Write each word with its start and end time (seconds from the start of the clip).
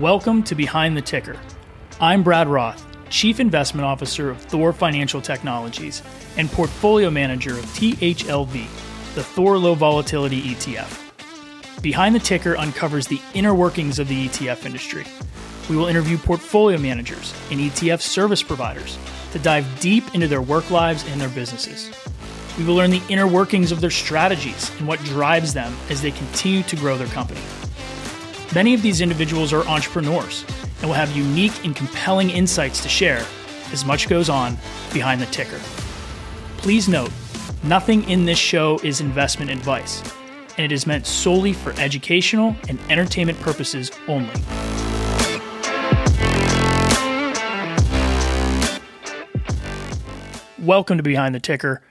Welcome 0.00 0.44
to 0.44 0.54
Behind 0.54 0.96
the 0.96 1.02
Ticker. 1.02 1.36
I'm 2.00 2.22
Brad 2.22 2.48
Roth, 2.48 2.82
Chief 3.10 3.38
Investment 3.38 3.84
Officer 3.84 4.30
of 4.30 4.40
Thor 4.40 4.72
Financial 4.72 5.20
Technologies 5.20 6.02
and 6.38 6.50
Portfolio 6.50 7.10
Manager 7.10 7.58
of 7.58 7.66
THLV, 7.66 8.52
the 9.14 9.22
Thor 9.22 9.58
Low 9.58 9.74
Volatility 9.74 10.40
ETF. 10.40 11.82
Behind 11.82 12.14
the 12.14 12.18
Ticker 12.18 12.56
uncovers 12.56 13.08
the 13.08 13.20
inner 13.34 13.54
workings 13.54 13.98
of 13.98 14.08
the 14.08 14.26
ETF 14.26 14.64
industry. 14.64 15.04
We 15.68 15.76
will 15.76 15.86
interview 15.86 16.16
portfolio 16.16 16.78
managers 16.78 17.34
and 17.50 17.60
ETF 17.60 18.00
service 18.00 18.42
providers 18.42 18.96
to 19.32 19.38
dive 19.38 19.66
deep 19.80 20.14
into 20.14 20.28
their 20.28 20.40
work 20.40 20.70
lives 20.70 21.04
and 21.08 21.20
their 21.20 21.28
businesses. 21.28 21.90
We 22.56 22.64
will 22.64 22.74
learn 22.74 22.90
the 22.90 23.02
inner 23.10 23.26
workings 23.26 23.70
of 23.70 23.82
their 23.82 23.90
strategies 23.90 24.70
and 24.78 24.88
what 24.88 24.98
drives 25.00 25.52
them 25.52 25.76
as 25.90 26.00
they 26.00 26.10
continue 26.10 26.62
to 26.62 26.76
grow 26.76 26.96
their 26.96 27.06
company. 27.08 27.42
Many 28.52 28.74
of 28.74 28.82
these 28.82 29.00
individuals 29.00 29.52
are 29.52 29.64
entrepreneurs 29.68 30.44
and 30.80 30.88
will 30.88 30.94
have 30.94 31.16
unique 31.16 31.64
and 31.64 31.76
compelling 31.76 32.30
insights 32.30 32.82
to 32.82 32.88
share 32.88 33.24
as 33.70 33.84
much 33.84 34.08
goes 34.08 34.28
on 34.28 34.58
behind 34.92 35.20
the 35.20 35.26
ticker. 35.26 35.60
Please 36.56 36.88
note, 36.88 37.12
nothing 37.62 38.02
in 38.10 38.24
this 38.24 38.40
show 38.40 38.80
is 38.82 39.00
investment 39.00 39.52
advice, 39.52 40.02
and 40.58 40.64
it 40.64 40.72
is 40.72 40.84
meant 40.84 41.06
solely 41.06 41.52
for 41.52 41.72
educational 41.78 42.56
and 42.68 42.80
entertainment 42.90 43.38
purposes 43.38 43.92
only. 44.08 44.34
Welcome 50.58 50.96
to 50.96 51.04
Behind 51.04 51.36
the 51.36 51.40
Ticker. 51.40 51.82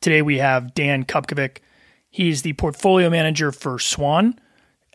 Today 0.00 0.22
we 0.22 0.38
have 0.38 0.72
Dan 0.72 1.04
Cupkovic. 1.04 1.58
He's 2.08 2.40
the 2.40 2.54
portfolio 2.54 3.10
manager 3.10 3.52
for 3.52 3.78
Swan 3.78 4.40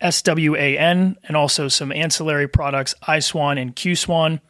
SWAN, 0.01 1.17
and 1.23 1.35
also 1.35 1.67
some 1.67 1.91
ancillary 1.91 2.47
products, 2.47 2.95
iSwan 3.07 3.61
and 3.61 3.75
QSwan. 3.75 4.41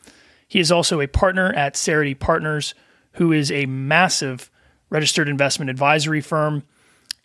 He 0.48 0.60
is 0.60 0.72
also 0.72 1.02
a 1.02 1.08
partner 1.08 1.52
at 1.54 1.76
Cerity 1.76 2.18
Partners, 2.18 2.74
who 3.14 3.32
is 3.32 3.52
a 3.52 3.66
massive 3.66 4.50
registered 4.90 5.28
investment 5.28 5.70
advisory 5.70 6.22
firm. 6.22 6.64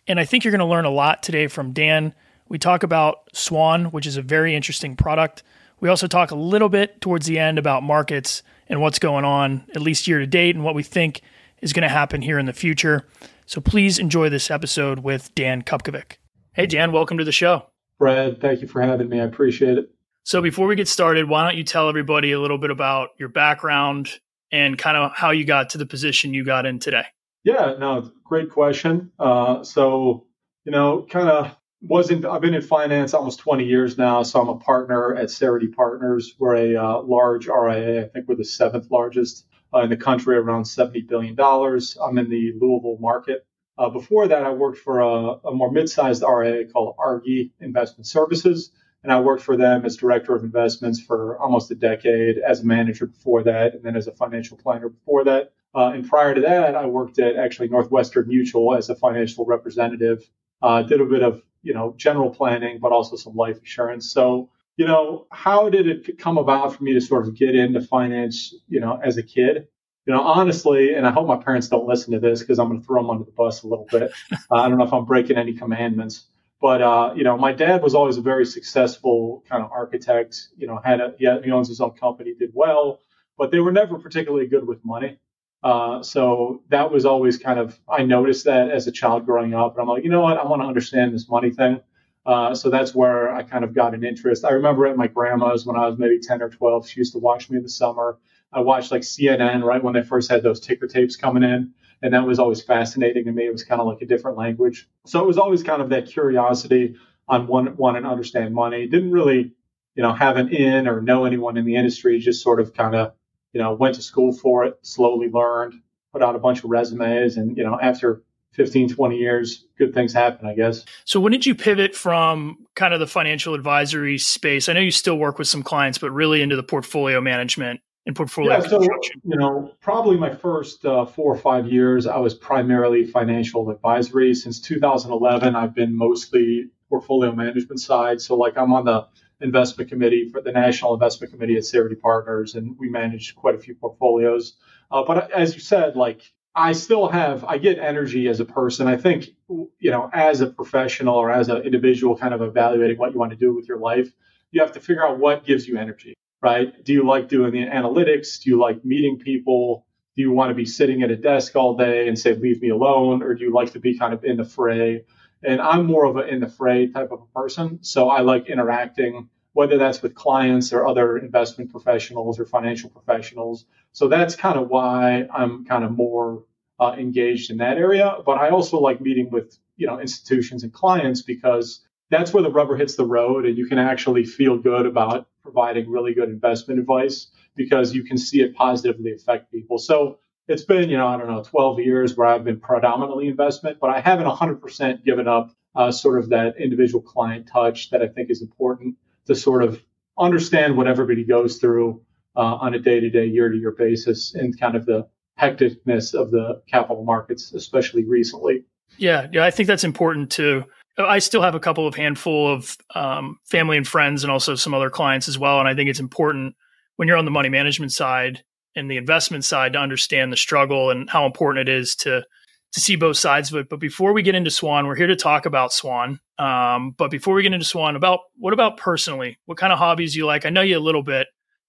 And 0.07 0.19
I 0.19 0.25
think 0.25 0.43
you're 0.43 0.51
going 0.51 0.59
to 0.59 0.65
learn 0.65 0.85
a 0.85 0.89
lot 0.89 1.21
today 1.21 1.47
from 1.47 1.71
Dan. 1.71 2.13
We 2.47 2.57
talk 2.57 2.83
about 2.83 3.29
Swan, 3.33 3.85
which 3.85 4.07
is 4.07 4.17
a 4.17 4.23
very 4.23 4.55
interesting 4.55 4.95
product. 4.95 5.43
We 5.79 5.89
also 5.89 6.07
talk 6.07 6.31
a 6.31 6.35
little 6.35 6.69
bit 6.69 6.99
towards 6.99 7.27
the 7.27 7.39
end 7.39 7.59
about 7.59 7.83
markets 7.83 8.41
and 8.67 8.81
what's 8.81 8.99
going 8.99 9.25
on, 9.25 9.63
at 9.75 9.81
least 9.81 10.07
year 10.07 10.19
to 10.19 10.27
date, 10.27 10.55
and 10.55 10.63
what 10.65 10.75
we 10.75 10.83
think 10.83 11.21
is 11.61 11.73
going 11.73 11.83
to 11.83 11.89
happen 11.89 12.21
here 12.21 12.39
in 12.39 12.47
the 12.47 12.53
future. 12.53 13.07
So 13.45 13.61
please 13.61 13.99
enjoy 13.99 14.29
this 14.29 14.51
episode 14.51 14.99
with 14.99 15.33
Dan 15.35 15.61
Cupkovic. 15.61 16.17
Hey, 16.53 16.65
Dan, 16.65 16.91
welcome 16.91 17.17
to 17.17 17.23
the 17.23 17.31
show. 17.31 17.68
Brad, 17.99 18.39
thank 18.39 18.61
you 18.61 18.67
for 18.67 18.81
having 18.81 19.09
me. 19.09 19.19
I 19.19 19.25
appreciate 19.25 19.77
it. 19.77 19.91
So, 20.23 20.41
before 20.41 20.67
we 20.67 20.75
get 20.75 20.87
started, 20.87 21.27
why 21.27 21.43
don't 21.43 21.57
you 21.57 21.63
tell 21.63 21.89
everybody 21.89 22.31
a 22.31 22.39
little 22.39 22.57
bit 22.57 22.71
about 22.71 23.09
your 23.19 23.29
background 23.29 24.09
and 24.51 24.77
kind 24.77 24.95
of 24.95 25.11
how 25.13 25.31
you 25.31 25.45
got 25.45 25.71
to 25.71 25.77
the 25.77 25.85
position 25.85 26.33
you 26.33 26.45
got 26.45 26.65
in 26.65 26.79
today? 26.79 27.03
Yeah, 27.43 27.75
no, 27.77 28.11
great 28.23 28.49
question. 28.51 29.11
Uh, 29.19 29.63
so, 29.63 30.27
you 30.65 30.71
know, 30.71 31.05
kind 31.09 31.29
of 31.29 31.55
wasn't, 31.81 32.25
I've 32.25 32.41
been 32.41 32.53
in 32.53 32.61
finance 32.61 33.13
almost 33.13 33.39
20 33.39 33.65
years 33.65 33.97
now. 33.97 34.23
So, 34.23 34.39
I'm 34.41 34.49
a 34.49 34.57
partner 34.57 35.15
at 35.15 35.27
Cerity 35.27 35.73
Partners. 35.73 36.35
We're 36.39 36.55
a 36.55 36.75
uh, 36.75 37.01
large 37.01 37.47
RIA. 37.47 38.05
I 38.05 38.07
think 38.09 38.27
we're 38.27 38.35
the 38.35 38.45
seventh 38.45 38.89
largest 38.91 39.45
uh, 39.73 39.79
in 39.79 39.89
the 39.89 39.97
country, 39.97 40.37
around 40.37 40.63
$70 40.63 41.07
billion. 41.07 41.37
I'm 41.39 42.17
in 42.17 42.29
the 42.29 42.53
Louisville 42.59 42.97
market. 42.99 43.45
Uh, 43.79 43.89
before 43.89 44.27
that, 44.27 44.43
I 44.43 44.51
worked 44.51 44.79
for 44.79 44.99
a, 44.99 45.47
a 45.47 45.55
more 45.55 45.71
mid-sized 45.71 46.21
RIA 46.21 46.65
called 46.65 46.97
Argi 46.97 47.51
Investment 47.61 48.05
Services, 48.05 48.71
and 49.03 49.13
I 49.13 49.21
worked 49.21 49.41
for 49.41 49.55
them 49.55 49.85
as 49.85 49.95
director 49.95 50.35
of 50.35 50.43
investments 50.43 50.99
for 50.99 51.39
almost 51.39 51.71
a 51.71 51.75
decade, 51.75 52.39
as 52.39 52.59
a 52.59 52.65
manager 52.65 53.05
before 53.05 53.41
that, 53.43 53.75
and 53.75 53.83
then 53.83 53.95
as 53.95 54.07
a 54.07 54.11
financial 54.11 54.57
planner 54.57 54.89
before 54.89 55.23
that. 55.23 55.53
Uh, 55.73 55.91
and 55.93 56.09
prior 56.09 56.35
to 56.35 56.41
that, 56.41 56.75
I 56.75 56.87
worked 56.87 57.19
at 57.19 57.37
actually 57.37 57.69
Northwestern 57.69 58.27
Mutual 58.27 58.75
as 58.75 58.89
a 58.89 58.95
financial 58.95 59.45
representative. 59.45 60.29
Uh, 60.61 60.83
did 60.83 60.99
a 60.99 61.05
bit 61.05 61.23
of 61.23 61.41
you 61.63 61.73
know 61.73 61.93
general 61.95 62.31
planning, 62.31 62.79
but 62.81 62.91
also 62.91 63.15
some 63.15 63.35
life 63.35 63.59
insurance. 63.59 64.11
So 64.11 64.49
you 64.75 64.87
know, 64.87 65.25
how 65.31 65.69
did 65.69 65.87
it 65.87 66.17
come 66.17 66.37
about 66.37 66.75
for 66.75 66.83
me 66.83 66.93
to 66.93 67.01
sort 67.01 67.27
of 67.27 67.35
get 67.35 67.55
into 67.55 67.79
finance, 67.79 68.53
you 68.67 68.81
know, 68.81 68.99
as 69.01 69.17
a 69.17 69.23
kid? 69.23 69.67
You 70.09 70.15
know, 70.15 70.23
honestly, 70.23 70.95
and 70.95 71.05
I 71.05 71.11
hope 71.11 71.27
my 71.27 71.37
parents 71.37 71.67
don't 71.67 71.85
listen 71.85 72.13
to 72.13 72.19
this 72.19 72.39
because 72.39 72.57
I'm 72.57 72.67
going 72.67 72.79
to 72.79 72.85
throw 72.87 72.99
them 72.99 73.11
under 73.11 73.25
the 73.25 73.31
bus 73.31 73.61
a 73.61 73.67
little 73.67 73.85
bit. 73.91 74.11
Uh, 74.31 74.35
I 74.51 74.67
don't 74.67 74.79
know 74.79 74.83
if 74.83 74.91
I'm 74.91 75.05
breaking 75.05 75.37
any 75.37 75.53
commandments, 75.53 76.25
but 76.59 76.81
uh, 76.81 77.13
you 77.15 77.23
know, 77.23 77.37
my 77.37 77.53
dad 77.53 77.83
was 77.83 77.93
always 77.93 78.17
a 78.17 78.21
very 78.21 78.43
successful 78.47 79.43
kind 79.47 79.63
of 79.63 79.71
architect. 79.71 80.47
You 80.57 80.65
know, 80.65 80.81
had 80.83 80.99
a 80.99 81.13
yeah, 81.19 81.37
he 81.43 81.51
owns 81.51 81.67
his 81.67 81.79
own 81.79 81.91
company, 81.91 82.33
did 82.33 82.49
well, 82.55 83.01
but 83.37 83.51
they 83.51 83.59
were 83.59 83.71
never 83.71 83.99
particularly 83.99 84.47
good 84.47 84.65
with 84.65 84.83
money. 84.83 85.19
Uh, 85.61 86.01
so 86.01 86.63
that 86.69 86.91
was 86.91 87.05
always 87.05 87.37
kind 87.37 87.59
of 87.59 87.79
I 87.87 88.01
noticed 88.01 88.45
that 88.45 88.71
as 88.71 88.87
a 88.87 88.91
child 88.91 89.27
growing 89.27 89.53
up, 89.53 89.73
and 89.73 89.83
I'm 89.83 89.89
like, 89.89 90.03
you 90.03 90.09
know 90.09 90.21
what, 90.21 90.39
I 90.39 90.45
want 90.47 90.63
to 90.63 90.67
understand 90.67 91.13
this 91.13 91.29
money 91.29 91.51
thing. 91.51 91.81
Uh, 92.25 92.55
so 92.55 92.71
that's 92.71 92.95
where 92.95 93.31
I 93.31 93.43
kind 93.43 93.63
of 93.63 93.75
got 93.75 93.93
an 93.93 94.03
interest. 94.03 94.43
I 94.43 94.53
remember 94.53 94.87
at 94.87 94.97
my 94.97 95.07
grandma's 95.07 95.67
when 95.67 95.75
I 95.75 95.87
was 95.87 95.99
maybe 95.99 96.19
10 96.19 96.41
or 96.41 96.49
12, 96.49 96.89
she 96.89 96.99
used 96.99 97.13
to 97.13 97.19
watch 97.19 97.49
me 97.49 97.57
in 97.57 97.63
the 97.63 97.69
summer 97.69 98.17
I 98.51 98.61
watched 98.61 98.91
like 98.91 99.01
CNN 99.01 99.63
right 99.63 99.83
when 99.83 99.93
they 99.93 100.03
first 100.03 100.29
had 100.29 100.43
those 100.43 100.59
ticker 100.59 100.87
tapes 100.87 101.15
coming 101.15 101.43
in. 101.43 101.73
And 102.01 102.13
that 102.13 102.25
was 102.25 102.39
always 102.39 102.61
fascinating 102.61 103.25
to 103.25 103.31
me. 103.31 103.45
It 103.45 103.51
was 103.51 103.63
kind 103.63 103.81
of 103.81 103.87
like 103.87 104.01
a 104.01 104.05
different 104.05 104.37
language. 104.37 104.87
So 105.05 105.19
it 105.19 105.27
was 105.27 105.37
always 105.37 105.63
kind 105.63 105.81
of 105.81 105.89
that 105.89 106.07
curiosity 106.07 106.95
on 107.27 107.47
one, 107.47 107.75
wanting 107.75 108.03
to 108.03 108.09
understand 108.09 108.53
money. 108.53 108.87
Didn't 108.87 109.11
really, 109.11 109.51
you 109.95 110.03
know, 110.03 110.13
have 110.13 110.37
an 110.37 110.49
in 110.49 110.87
or 110.87 111.01
know 111.01 111.25
anyone 111.25 111.57
in 111.57 111.65
the 111.65 111.75
industry. 111.75 112.17
Just 112.19 112.41
sort 112.41 112.59
of 112.59 112.73
kind 112.73 112.95
of, 112.95 113.13
you 113.53 113.61
know, 113.61 113.73
went 113.73 113.95
to 113.95 114.01
school 114.01 114.31
for 114.31 114.63
it, 114.65 114.79
slowly 114.81 115.29
learned, 115.29 115.73
put 116.13 116.23
out 116.23 116.35
a 116.35 116.39
bunch 116.39 116.63
of 116.63 116.69
resumes. 116.69 117.35
And, 117.35 117.57
you 117.57 117.63
know, 117.63 117.77
after 117.81 118.23
15, 118.53 118.89
20 118.89 119.17
years, 119.17 119.65
good 119.77 119.93
things 119.93 120.13
happen, 120.13 120.47
I 120.47 120.55
guess. 120.55 120.85
So 121.03 121.19
when 121.19 121.33
did 121.33 121.45
you 121.45 121.53
pivot 121.53 121.95
from 121.95 122.65
kind 122.75 122.93
of 122.93 123.01
the 123.01 123.07
financial 123.07 123.53
advisory 123.53 124.17
space? 124.17 124.69
I 124.69 124.73
know 124.73 124.79
you 124.79 124.91
still 124.91 125.17
work 125.17 125.37
with 125.37 125.49
some 125.49 125.63
clients, 125.63 125.97
but 125.97 126.11
really 126.11 126.41
into 126.41 126.55
the 126.55 126.63
portfolio 126.63 127.19
management 127.19 127.81
portfolio 128.13 128.53
yeah, 128.53 128.59
so, 128.61 128.81
You 128.81 129.37
know, 129.37 129.73
probably 129.81 130.17
my 130.17 130.33
first 130.33 130.85
uh, 130.85 131.05
four 131.05 131.33
or 131.33 131.37
five 131.37 131.67
years, 131.67 132.07
I 132.07 132.17
was 132.17 132.33
primarily 132.33 133.05
financial 133.05 133.69
advisory. 133.69 134.33
Since 134.33 134.61
2011, 134.61 135.55
I've 135.55 135.73
been 135.73 135.95
mostly 135.95 136.69
portfolio 136.89 137.33
management 137.33 137.79
side. 137.79 138.21
So, 138.21 138.35
like, 138.35 138.57
I'm 138.57 138.73
on 138.73 138.85
the 138.85 139.07
investment 139.41 139.89
committee 139.89 140.29
for 140.29 140.41
the 140.41 140.51
National 140.51 140.93
Investment 140.93 141.31
Committee 141.31 141.55
at 141.55 141.63
Cerity 141.63 141.99
Partners, 141.99 142.55
and 142.55 142.77
we 142.77 142.89
manage 142.89 143.35
quite 143.35 143.55
a 143.55 143.59
few 143.59 143.75
portfolios. 143.75 144.57
Uh, 144.91 145.03
but 145.03 145.31
as 145.31 145.53
you 145.53 145.61
said, 145.61 145.95
like, 145.95 146.21
I 146.55 146.73
still 146.73 147.07
have, 147.07 147.43
I 147.45 147.57
get 147.57 147.79
energy 147.79 148.27
as 148.27 148.39
a 148.39 148.45
person. 148.45 148.87
I 148.87 148.97
think, 148.97 149.29
you 149.47 149.91
know, 149.91 150.09
as 150.11 150.41
a 150.41 150.47
professional 150.47 151.15
or 151.15 151.31
as 151.31 151.47
an 151.47 151.61
individual, 151.61 152.17
kind 152.17 152.33
of 152.33 152.41
evaluating 152.41 152.97
what 152.97 153.13
you 153.13 153.19
want 153.19 153.31
to 153.31 153.37
do 153.37 153.53
with 153.53 153.67
your 153.67 153.77
life, 153.77 154.11
you 154.51 154.61
have 154.61 154.73
to 154.73 154.79
figure 154.79 155.07
out 155.07 155.19
what 155.19 155.45
gives 155.45 155.67
you 155.67 155.77
energy 155.77 156.15
right? 156.41 156.83
Do 156.83 156.93
you 156.93 157.05
like 157.05 157.27
doing 157.27 157.51
the 157.51 157.65
analytics? 157.65 158.41
Do 158.41 158.49
you 158.49 158.59
like 158.59 158.85
meeting 158.85 159.19
people? 159.19 159.85
Do 160.15 160.21
you 160.21 160.31
want 160.31 160.49
to 160.49 160.55
be 160.55 160.65
sitting 160.65 161.03
at 161.03 161.11
a 161.11 161.15
desk 161.15 161.55
all 161.55 161.75
day 161.75 162.07
and 162.07 162.17
say, 162.17 162.33
leave 162.33 162.61
me 162.61 162.69
alone? 162.69 163.23
Or 163.23 163.33
do 163.33 163.43
you 163.43 163.53
like 163.53 163.73
to 163.73 163.79
be 163.79 163.97
kind 163.97 164.13
of 164.13 164.23
in 164.23 164.37
the 164.37 164.45
fray? 164.45 165.05
And 165.43 165.61
I'm 165.61 165.85
more 165.85 166.05
of 166.05 166.17
an 166.17 166.29
in 166.29 166.39
the 166.39 166.49
fray 166.49 166.87
type 166.87 167.11
of 167.11 167.21
a 167.21 167.39
person. 167.39 167.79
So 167.81 168.09
I 168.09 168.21
like 168.21 168.49
interacting, 168.49 169.29
whether 169.53 169.77
that's 169.77 170.01
with 170.01 170.15
clients 170.15 170.73
or 170.73 170.85
other 170.85 171.17
investment 171.17 171.71
professionals 171.71 172.39
or 172.39 172.45
financial 172.45 172.89
professionals. 172.89 173.65
So 173.93 174.07
that's 174.07 174.35
kind 174.35 174.59
of 174.59 174.67
why 174.67 175.27
I'm 175.33 175.65
kind 175.65 175.83
of 175.83 175.91
more 175.91 176.43
uh, 176.79 176.95
engaged 176.97 177.51
in 177.51 177.57
that 177.57 177.77
area. 177.77 178.17
But 178.25 178.37
I 178.37 178.49
also 178.49 178.79
like 178.79 179.01
meeting 179.01 179.29
with, 179.29 179.57
you 179.77 179.87
know, 179.87 179.99
institutions 179.99 180.63
and 180.63 180.73
clients 180.73 181.21
because 181.21 181.81
that's 182.09 182.33
where 182.33 182.43
the 182.43 182.51
rubber 182.51 182.75
hits 182.75 182.95
the 182.95 183.05
road 183.05 183.45
and 183.45 183.57
you 183.57 183.67
can 183.67 183.77
actually 183.77 184.25
feel 184.25 184.57
good 184.57 184.85
about 184.85 185.27
providing 185.49 185.89
really 185.89 186.13
good 186.13 186.29
investment 186.29 186.79
advice 186.79 187.27
because 187.55 187.93
you 187.93 188.03
can 188.03 188.17
see 188.17 188.41
it 188.41 188.55
positively 188.55 189.11
affect 189.13 189.51
people. 189.51 189.79
So 189.79 190.19
it's 190.47 190.63
been, 190.63 190.89
you 190.89 190.97
know, 190.97 191.07
I 191.07 191.17
don't 191.17 191.27
know, 191.27 191.43
12 191.43 191.79
years 191.79 192.15
where 192.15 192.27
I've 192.27 192.43
been 192.43 192.59
predominantly 192.59 193.27
investment, 193.27 193.77
but 193.81 193.89
I 193.89 193.99
haven't 193.99 194.27
100% 194.27 195.03
given 195.03 195.27
up 195.27 195.51
uh, 195.75 195.91
sort 195.91 196.19
of 196.19 196.29
that 196.29 196.57
individual 196.59 197.01
client 197.01 197.49
touch 197.51 197.89
that 197.89 198.01
I 198.01 198.07
think 198.07 198.29
is 198.29 198.41
important 198.41 198.95
to 199.25 199.35
sort 199.35 199.63
of 199.63 199.81
understand 200.17 200.77
what 200.77 200.87
everybody 200.87 201.23
goes 201.23 201.57
through 201.57 202.01
uh, 202.35 202.55
on 202.61 202.75
a 202.75 202.79
day 202.79 202.99
to 202.99 203.09
day, 203.09 203.25
year 203.25 203.49
to 203.49 203.57
year 203.57 203.71
basis 203.71 204.35
and 204.35 204.59
kind 204.59 204.75
of 204.75 204.85
the 204.85 205.07
hecticness 205.39 206.13
of 206.13 206.31
the 206.31 206.61
capital 206.69 207.03
markets, 207.03 207.53
especially 207.53 208.03
recently. 208.03 208.65
Yeah, 208.97 209.27
yeah, 209.31 209.45
I 209.45 209.51
think 209.51 209.67
that's 209.67 209.83
important 209.83 210.31
too. 210.31 210.65
I 211.07 211.19
still 211.19 211.41
have 211.41 211.55
a 211.55 211.59
couple 211.59 211.87
of 211.87 211.95
handful 211.95 212.51
of 212.51 212.77
um, 212.95 213.39
family 213.45 213.77
and 213.77 213.87
friends, 213.87 214.23
and 214.23 214.31
also 214.31 214.55
some 214.55 214.73
other 214.73 214.89
clients 214.89 215.27
as 215.27 215.37
well. 215.37 215.59
And 215.59 215.67
I 215.67 215.75
think 215.75 215.89
it's 215.89 215.99
important 215.99 216.55
when 216.97 217.07
you're 217.07 217.17
on 217.17 217.25
the 217.25 217.31
money 217.31 217.49
management 217.49 217.91
side 217.91 218.43
and 218.75 218.89
the 218.89 218.97
investment 218.97 219.45
side 219.45 219.73
to 219.73 219.79
understand 219.79 220.31
the 220.31 220.37
struggle 220.37 220.89
and 220.89 221.09
how 221.09 221.25
important 221.25 221.67
it 221.67 221.71
is 221.71 221.95
to 221.97 222.23
to 222.71 222.79
see 222.79 222.95
both 222.95 223.17
sides 223.17 223.51
of 223.51 223.57
it. 223.57 223.69
But 223.69 223.79
before 223.79 224.13
we 224.13 224.21
get 224.21 224.35
into 224.35 224.51
Swan, 224.51 224.85
we're 224.85 224.95
here 224.95 225.07
to 225.07 225.15
talk 225.15 225.45
about 225.45 225.73
Swan. 225.73 226.19
Um, 226.37 226.91
but 226.97 227.09
before 227.09 227.33
we 227.33 227.41
get 227.41 227.53
into 227.53 227.65
Swan, 227.65 227.95
about 227.95 228.19
what 228.37 228.53
about 228.53 228.77
personally? 228.77 229.39
What 229.45 229.57
kind 229.57 229.73
of 229.73 229.79
hobbies 229.79 230.15
you 230.15 230.25
like? 230.25 230.45
I 230.45 230.49
know 230.49 230.61
you 230.61 230.77
a 230.77 230.79
little 230.79 231.03
bit. 231.03 231.27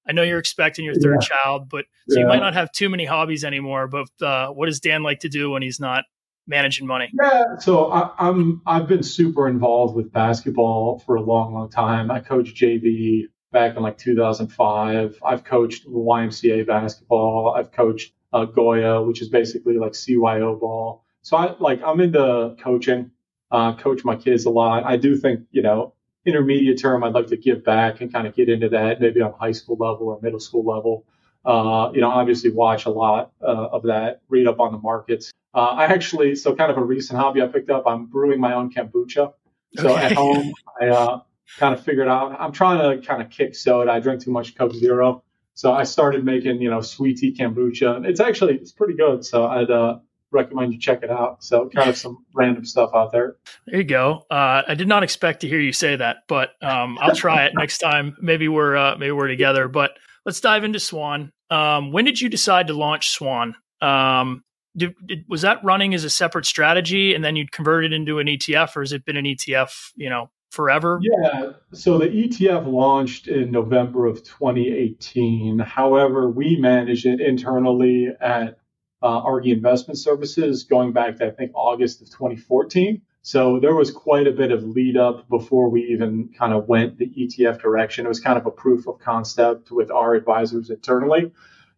I 0.09 0.13
know 0.13 0.23
you're 0.23 0.39
expecting 0.39 0.85
your 0.85 0.95
third 0.95 1.19
yeah. 1.23 1.29
child, 1.29 1.69
but 1.69 1.85
so 2.09 2.19
yeah. 2.19 2.23
you 2.23 2.29
might 2.29 2.41
not 2.41 2.55
have 2.55 2.73
too 2.73 2.89
many 2.89 3.05
hobbies 3.05 3.45
anymore. 3.45 3.87
But 3.87 4.09
uh, 4.21 4.49
what 4.49 4.67
does 4.67 4.81
Dan 4.81 5.03
like 5.03 5.21
to 5.21 5.29
do 5.29 5.51
when 5.51 5.63
he's 5.63 5.81
not 5.81 6.05
managing 6.51 6.87
money? 6.87 7.11
Yeah, 7.15 7.57
so 7.59 7.91
I, 7.91 8.11
I'm 8.19 8.61
I've 8.67 8.87
been 8.87 9.03
super 9.03 9.49
involved 9.49 9.97
with 9.97 10.13
basketball 10.13 10.99
for 10.99 11.15
a 11.15 11.23
long, 11.23 11.55
long 11.55 11.71
time. 11.71 12.11
I 12.11 12.21
coached 12.21 12.57
JV 12.57 13.29
back 13.53 13.77
in 13.77 13.83
like 13.83 13.97
2005. 13.97 15.19
I've 15.25 15.45
coached 15.45 15.89
YMCA 15.89 16.67
basketball. 16.67 17.55
I've 17.57 17.73
coached 17.73 18.13
uh, 18.35 18.45
Goya, 18.45 19.03
which 19.03 19.23
is 19.23 19.29
basically 19.29 19.79
like 19.79 19.93
CYO 19.93 20.61
ball. 20.61 21.05
So 21.23 21.37
I 21.39 21.55
like 21.59 21.81
I'm 21.83 22.01
into 22.01 22.57
coaching. 22.61 23.13
Uh, 23.51 23.75
coach 23.75 24.05
my 24.05 24.15
kids 24.15 24.45
a 24.45 24.51
lot. 24.51 24.85
I 24.85 24.97
do 24.97 25.17
think 25.17 25.41
you 25.53 25.63
know 25.63 25.95
intermediate 26.27 26.79
term 26.79 27.03
I'd 27.03 27.15
like 27.15 27.29
to 27.29 27.37
give 27.37 27.65
back 27.65 28.01
and 28.01 28.13
kind 28.13 28.27
of 28.27 28.35
get 28.35 28.49
into 28.49 28.69
that 28.69 29.01
maybe 29.01 29.23
on 29.23 29.33
high 29.33 29.53
school 29.53 29.77
level 29.77 30.09
or 30.09 30.21
middle 30.21 30.41
school 30.41 30.65
level. 30.65 31.07
Uh, 31.45 31.91
you 31.95 32.03
know, 32.03 32.11
obviously 32.11 32.51
watch 32.51 32.85
a 32.85 32.91
lot 32.91 33.33
uh, 33.43 33.69
of 33.73 33.85
that, 33.85 34.21
read 34.29 34.47
up 34.47 34.61
on 34.61 34.73
the 34.73 34.79
markets. 34.79 35.33
Uh, 35.53 35.59
I 35.59 35.85
actually, 35.87 36.37
so 36.37 36.55
kind 36.55 36.71
of 36.71 36.77
a 36.79 36.83
recent 36.83 37.19
hobby 37.19 37.43
I 37.43 37.47
picked 37.47 37.71
up. 37.71 37.85
I'm 37.87 38.07
brewing 38.07 38.41
my 38.41 38.55
own 38.55 38.73
kombucha. 38.73 39.33
So 39.77 39.91
okay. 39.91 40.07
at 40.07 40.13
home, 40.13 40.53
I 40.81 40.89
uh, 40.89 41.21
kind 41.59 41.75
of 41.75 41.85
figured 41.85 42.09
out 42.09 42.37
I'm 42.41 42.53
trying 42.53 42.79
to 42.79 43.07
kind 43.07 43.23
of 43.23 43.31
kick 43.31 43.55
soda. 43.55 43.91
I 43.91 44.01
drink 44.01 44.23
too 44.23 44.31
much 44.31 44.57
Coke 44.57 44.75
Zero, 44.75 45.23
so 45.55 45.73
I 45.73 45.85
started 45.85 46.25
making 46.25 46.61
you 46.61 46.71
know 46.71 46.81
sweet 46.81 47.19
tea 47.19 47.35
kombucha. 47.35 48.05
It's 48.05 48.21
actually 48.21 48.55
it's 48.55 48.73
pretty 48.73 48.95
good. 48.95 49.25
So 49.25 49.47
I'd 49.47 49.71
uh, 49.71 49.99
recommend 50.33 50.73
you 50.73 50.79
check 50.79 51.03
it 51.03 51.11
out. 51.11 51.43
So 51.45 51.69
kind 51.69 51.89
of 51.89 51.97
some 51.97 52.25
random 52.35 52.65
stuff 52.65 52.91
out 52.95 53.13
there. 53.13 53.37
There 53.67 53.79
you 53.79 53.85
go. 53.85 54.25
Uh, 54.31 54.63
I 54.67 54.75
did 54.75 54.89
not 54.89 55.03
expect 55.03 55.41
to 55.41 55.49
hear 55.49 55.61
you 55.61 55.73
say 55.73 55.97
that, 55.97 56.19
but 56.29 56.51
um, 56.63 56.99
I'll 57.01 57.15
try 57.15 57.45
it 57.45 57.53
next 57.55 57.79
time. 57.79 58.17
Maybe 58.21 58.49
we're 58.49 58.77
uh, 58.77 58.97
maybe 58.97 59.13
we're 59.13 59.29
together. 59.29 59.69
But 59.69 59.93
let's 60.25 60.41
dive 60.41 60.65
into 60.65 60.81
Swan. 60.81 61.33
Um, 61.51 61.93
when 61.93 62.05
did 62.05 62.21
you 62.21 62.29
decide 62.29 62.69
to 62.69 62.73
launch 62.73 63.11
Swan? 63.11 63.55
Um, 63.81 64.45
did, 64.77 64.95
did, 65.05 65.25
was 65.29 65.43
that 65.43 65.63
running 65.65 65.95
as 65.95 66.05
a 66.05 66.11
separate 66.11 66.47
strategy, 66.47 67.15
and 67.15 67.25
then 67.25 67.37
you'd 67.37 67.53
convert 67.53 67.85
it 67.85 67.93
into 67.93 68.19
an 68.19 68.27
ETF, 68.27 68.77
or 68.77 68.81
has 68.81 68.93
it 68.93 69.05
been 69.05 69.17
an 69.17 69.25
ETF? 69.25 69.93
You 69.97 70.11
know, 70.11 70.31
forever? 70.51 71.01
Yeah. 71.03 71.53
So 71.73 71.99
the 71.99 72.07
ETF 72.07 72.67
launched 72.67 73.29
in 73.29 73.51
November 73.51 74.07
of 74.07 74.23
2018. 74.25 75.59
However, 75.61 76.29
we 76.29 76.57
manage 76.57 77.07
it 77.07 77.21
internally 77.21 78.09
at 78.21 78.59
uh, 79.03 79.23
Argi 79.23 79.53
Investment 79.53 79.99
Services 79.99 80.65
going 80.65 80.93
back 80.93 81.17
to, 81.17 81.27
I 81.27 81.31
think, 81.31 81.53
August 81.55 82.03
of 82.03 82.09
2014. 82.09 83.03
So 83.23 83.61
there 83.61 83.75
was 83.75 83.91
quite 83.91 84.27
a 84.27 84.33
bit 84.33 84.51
of 84.51 84.63
lead 84.65 84.97
up 84.97 85.29
before 85.29 85.69
we 85.69 85.83
even 85.85 86.31
kind 86.37 86.55
of 86.55 86.69
went 86.69 86.99
the 86.99 87.07
ETF 87.07 87.61
direction. 87.61 88.07
It 88.07 88.09
was 88.09 88.21
kind 88.21 88.39
of 88.39 88.47
a 88.47 88.51
proof 88.51 88.87
of 88.89 88.99
concept 88.99 89.71
with 89.71 89.91
our 89.91 90.15
advisors 90.15 90.71
internally. 90.71 91.31